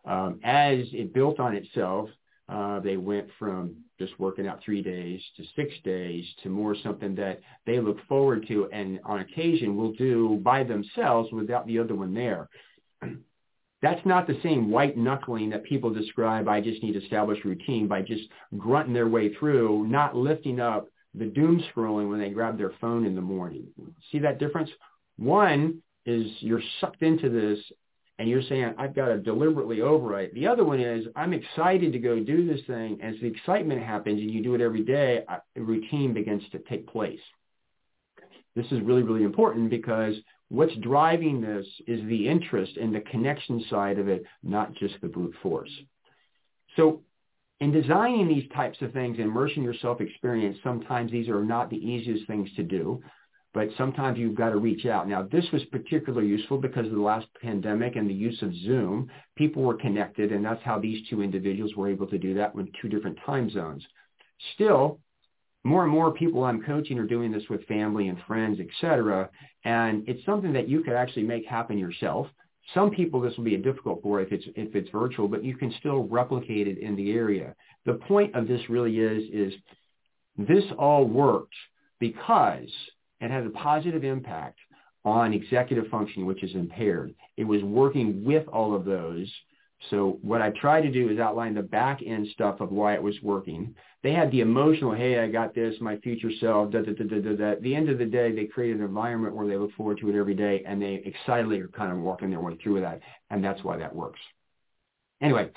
Um, 0.08 0.40
as 0.44 0.80
it 0.94 1.14
built 1.14 1.40
on 1.40 1.54
itself, 1.54 2.10
uh, 2.50 2.80
they 2.80 2.96
went 2.96 3.28
from 3.38 3.76
just 4.00 4.18
working 4.20 4.48
out 4.48 4.62
three 4.64 4.82
days 4.82 5.22
to 5.36 5.44
six 5.56 5.74
days 5.84 6.26
to 6.44 6.50
more 6.50 6.76
something 6.82 7.14
that 7.16 7.42
they 7.66 7.80
look 7.80 7.98
forward 8.08 8.48
to 8.48 8.70
and 8.72 9.00
on 9.04 9.20
occasion 9.20 9.76
will 9.76 9.92
do 9.94 10.40
by 10.44 10.64
themselves 10.64 11.30
without 11.34 11.68
the 11.68 11.78
other 11.78 11.94
one 11.96 12.14
there. 12.14 12.48
That's 13.82 14.04
not 14.06 14.26
the 14.26 14.40
same 14.42 14.72
white 14.72 14.98
knuckling 14.98 15.50
that 15.52 15.64
people 15.64 15.94
describe. 15.94 16.48
I 16.48 16.62
just 16.62 16.82
need 16.82 16.94
to 16.94 17.04
establish 17.04 17.44
routine 17.46 17.88
by 17.88 18.02
just 18.02 18.24
grunting 18.58 18.94
their 18.94 19.08
way 19.08 19.36
through, 19.36 19.88
not 19.88 20.16
lifting 20.16 20.60
up 20.60 20.88
the 21.14 21.26
doom 21.26 21.62
scrolling 21.76 22.10
when 22.10 22.20
they 22.20 22.30
grab 22.30 22.58
their 22.58 22.74
phone 22.82 23.06
in 23.06 23.14
the 23.14 23.22
morning. 23.22 23.68
See 24.12 24.20
that 24.20 24.40
difference? 24.40 24.70
One 25.18 25.82
is 26.06 26.26
you're 26.40 26.62
sucked 26.80 27.04
into 27.04 27.30
this 27.30 27.60
and 28.20 28.28
you're 28.28 28.42
saying, 28.42 28.74
I've 28.78 28.96
got 28.96 29.08
to 29.08 29.20
deliberately 29.20 29.78
overwrite. 29.78 30.34
The 30.34 30.48
other 30.48 30.64
one 30.64 30.80
is, 30.80 31.06
I'm 31.16 31.34
excited 31.34 31.94
to 31.94 32.00
go 32.00 32.20
do 32.20 32.48
this 32.48 32.66
thing. 32.66 33.00
As 33.02 33.16
the 33.22 33.28
excitement 33.28 33.82
happens 33.82 34.20
and 34.20 34.32
you 34.32 34.42
do 34.42 34.56
it 34.56 34.62
every 34.62 34.84
day, 34.84 35.24
a 35.28 35.62
routine 35.62 36.14
begins 36.14 36.44
to 36.52 36.60
take 36.60 36.88
place. 36.88 37.20
This 38.56 38.66
is 38.72 38.82
really, 38.82 39.04
really 39.04 39.24
important 39.24 39.70
because 39.70 40.16
what's 40.50 40.76
driving 40.78 41.42
this 41.42 41.66
is 41.86 42.02
the 42.08 42.28
interest 42.28 42.78
and 42.78 42.94
the 42.94 43.02
connection 43.02 43.64
side 43.70 44.00
of 44.00 44.08
it, 44.08 44.24
not 44.42 44.74
just 44.74 44.96
the 45.02 45.08
brute 45.08 45.36
force. 45.44 45.70
So 46.76 47.02
in 47.60 47.72
designing 47.72 48.28
these 48.28 48.50
types 48.56 48.82
of 48.82 48.94
things, 48.94 49.20
immersing 49.20 49.62
yourself 49.62 50.02
experience, 50.02 50.58
sometimes 50.64 51.12
these 51.12 51.30
are 51.30 51.44
not 51.44 51.70
the 51.70 51.78
easiest 51.78 52.26
things 52.26 52.50
to 52.56 52.64
do, 52.64 53.04
but 53.54 53.70
sometimes 53.78 54.20
you've 54.20 54.36
got 54.36 54.50
to 54.50 54.58
reach 54.58 54.86
out. 54.86 55.08
Now, 55.08 55.24
this 55.24 55.46
was 55.52 55.64
particularly 55.66 56.28
useful 56.28 56.58
because 56.58 56.86
of 56.86 56.92
the 56.92 57.00
last 57.00 57.28
pandemic 57.42 57.96
and 57.96 58.10
the 58.10 58.14
use 58.14 58.42
of 58.42 58.54
Zoom. 58.54 59.10
People 59.36 59.64
were 59.64 59.74
connected, 59.74 60.32
and 60.32 60.44
that's 60.46 60.64
how 60.64 60.80
these 60.80 61.08
two 61.10 61.22
individuals 61.22 61.76
were 61.76 61.90
able 61.90 62.08
to 62.08 62.18
do 62.18 62.34
that 62.36 62.54
with 62.54 62.68
two 62.82 62.90
different 62.90 63.18
time 63.26 63.50
zones. 63.50 63.84
Still, 64.54 65.00
more 65.64 65.84
and 65.84 65.92
more 65.92 66.12
people 66.12 66.44
I'm 66.44 66.64
coaching 66.64 66.98
are 67.00 67.08
doing 67.08 67.32
this 67.32 67.44
with 67.50 67.66
family 67.66 68.08
and 68.08 68.18
friends, 68.28 68.60
etc. 68.60 69.30
And 69.66 70.08
it's 70.08 70.26
something 70.26 70.54
that 70.54 70.70
you 70.70 70.82
could 70.82 70.94
actually 70.94 71.24
make 71.24 71.46
happen 71.46 71.78
yourself. 71.78 72.28
Some 72.74 72.92
people 72.92 73.22
this 73.22 73.36
will 73.38 73.46
be 73.46 73.58
difficult 73.58 74.02
for 74.02 74.22
if 74.22 74.32
it's 74.32 74.46
if 74.56 74.76
it's 74.76 74.90
virtual, 74.90 75.28
but 75.28 75.44
you 75.44 75.56
can 75.56 75.74
still 75.80 76.04
replicate 76.04 76.68
it 76.68 76.78
in 76.78 76.96
the 76.96 77.12
area. 77.12 77.56
The 77.86 77.94
point 77.94 78.36
of 78.36 78.48
this 78.48 78.62
really 78.70 79.00
is 79.00 79.24
is 79.32 79.54
this 80.38 80.64
all 80.78 81.06
works 81.06 81.56
because 82.00 82.70
it 83.22 83.32
has 83.32 83.46
a 83.46 83.50
positive 83.50 84.04
impact 84.04 84.60
on 85.06 85.34
executive 85.34 85.88
function, 85.88 86.26
which 86.26 86.44
is 86.44 86.54
impaired. 86.54 87.14
It 87.38 87.46
was 87.46 87.64
working 87.64 88.24
with 88.24 88.48
all 88.50 88.76
of 88.76 88.86
those. 88.86 89.32
So 89.90 90.20
what 90.22 90.42
I 90.42 90.50
tried 90.50 90.82
to 90.82 90.92
do 90.92 91.10
is 91.10 91.20
outline 91.20 91.54
the 91.54 91.62
back 91.62 92.02
end 92.06 92.28
stuff 92.34 92.60
of 92.60 92.72
why 92.72 92.96
it 92.96 93.02
was 93.02 93.16
working. 93.22 93.76
They 94.04 94.12
had 94.12 94.32
the 94.32 94.42
emotional, 94.42 94.94
hey, 94.94 95.20
I 95.20 95.28
got 95.28 95.54
this, 95.54 95.76
my 95.80 95.98
future 95.98 96.32
self, 96.40 96.72
da, 96.72 96.82
da, 96.82 96.94
da, 96.94 97.04
da, 97.06 97.22
da, 97.22 97.36
da. 97.36 97.52
At 97.52 97.62
the 97.62 97.76
end 97.76 97.90
of 97.90 98.00
the 98.00 98.06
day, 98.06 98.32
they 98.32 98.46
created 98.46 98.78
an 98.78 98.86
environment 98.86 99.36
where 99.36 99.48
they 99.48 99.56
look 99.56 99.72
forward 99.74 100.00
to 100.00 100.10
it 100.10 100.20
every 100.20 100.36
day 100.36 100.64
and 100.66 100.82
they 100.82 101.02
excitedly 101.06 101.60
are 101.60 101.68
kind 101.68 101.92
of 101.92 102.00
walking 102.00 102.30
their 102.30 102.40
way 102.40 102.58
through 102.62 102.82
that. 102.82 103.02
And 103.30 103.44
that's 103.44 103.64
why 103.64 103.78
that 103.78 103.96
works. 103.96 104.20
Anyway, 105.22 105.52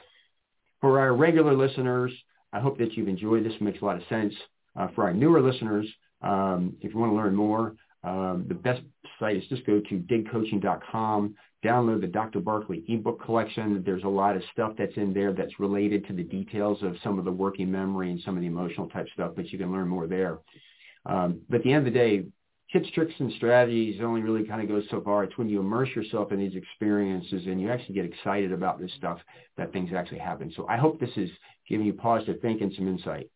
for 0.81 1.01
our 1.01 1.15
regular 1.15 1.55
listeners, 1.55 2.13
I 2.53 2.61
hope 2.61 2.79
that 2.79 2.95
you've 2.95 3.09
enjoyed 3.09 3.45
this. 3.45 3.55
It 3.55 3.63
makes 3.63 3.81
a 3.81 3.85
lot 3.85 3.97
of 3.97 4.03
sense. 4.09 4.35
Uh, 4.77 4.89
for 4.95 5.05
our 5.05 5.13
newer 5.13 5.41
listeners, 5.41 5.87
um, 6.23 6.77
if 6.81 6.93
you 6.93 6.99
want 6.99 7.13
to 7.13 7.17
learn 7.17 7.35
more, 7.35 7.75
um, 8.03 8.45
the 8.49 8.55
best 8.55 8.83
site 9.19 9.37
is 9.37 9.45
just 9.49 9.67
go 9.67 9.81
to 9.81 9.99
digcoaching.com, 9.99 11.35
download 11.65 12.01
the 12.01 12.07
Dr. 12.07 12.41
Barkley 12.41 12.85
ebook 12.89 13.23
collection. 13.23 13.83
There's 13.85 14.05
a 14.05 14.09
lot 14.09 14.37
of 14.37 14.43
stuff 14.53 14.73
that's 14.79 14.97
in 14.97 15.13
there 15.13 15.33
that's 15.33 15.61
related 15.61 16.07
to 16.07 16.13
the 16.15 16.23
details 16.23 16.83
of 16.83 16.97
some 17.05 17.19
of 17.19 17.25
the 17.25 17.33
working 17.33 17.71
memory 17.71 18.11
and 18.11 18.21
some 18.25 18.37
of 18.37 18.41
the 18.41 18.47
emotional 18.47 18.89
type 18.89 19.07
stuff, 19.13 19.33
but 19.37 19.51
you 19.51 19.59
can 19.59 19.71
learn 19.73 19.89
more 19.89 20.07
there. 20.07 20.39
Um, 21.07 21.41
but 21.49 21.59
at 21.59 21.63
the 21.65 21.73
end 21.73 21.87
of 21.87 21.93
the 21.93 21.99
day, 21.99 22.25
tips, 22.73 22.91
tricks, 22.93 23.15
and 23.19 23.33
strategies 23.37 24.01
only 24.01 24.23
really 24.23 24.45
kind 24.47 24.63
of 24.63 24.69
goes 24.69 24.85
so 24.91 25.01
far. 25.03 25.25
It's 25.25 25.37
when 25.37 25.49
you 25.49 25.61
immerse 25.61 25.91
yourself 25.91 26.33
in 26.33 26.39
these 26.39 26.55
experiences 26.55 27.43
and 27.47 27.61
you 27.61 27.71
actually 27.71 27.95
get 27.95 28.05
excited 28.05 28.53
about 28.53 28.81
this 28.81 28.93
stuff 28.97 29.19
that 29.57 29.73
things 29.73 29.91
actually 29.95 30.19
happen. 30.19 30.53
So 30.57 30.67
I 30.69 30.77
hope 30.77 31.01
this 31.01 31.11
is 31.17 31.31
giving 31.69 31.87
you 31.87 31.93
pause 31.93 32.25
to 32.27 32.35
think 32.35 32.61
and 32.61 32.73
some 32.75 32.89
insight. 32.89 33.29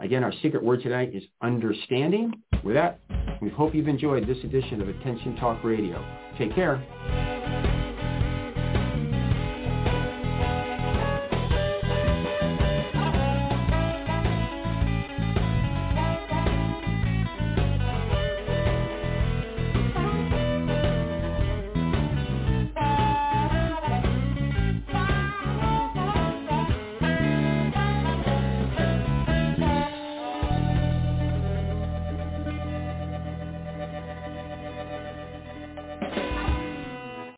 Again, 0.00 0.22
our 0.22 0.32
secret 0.42 0.62
word 0.62 0.82
tonight 0.82 1.14
is 1.14 1.22
understanding. 1.42 2.32
With 2.62 2.74
that, 2.74 3.00
we 3.40 3.48
hope 3.48 3.74
you've 3.74 3.88
enjoyed 3.88 4.26
this 4.26 4.38
edition 4.44 4.82
of 4.82 4.88
Attention 4.88 5.36
Talk 5.36 5.64
Radio. 5.64 6.04
Take 6.36 6.54
care. 6.54 7.25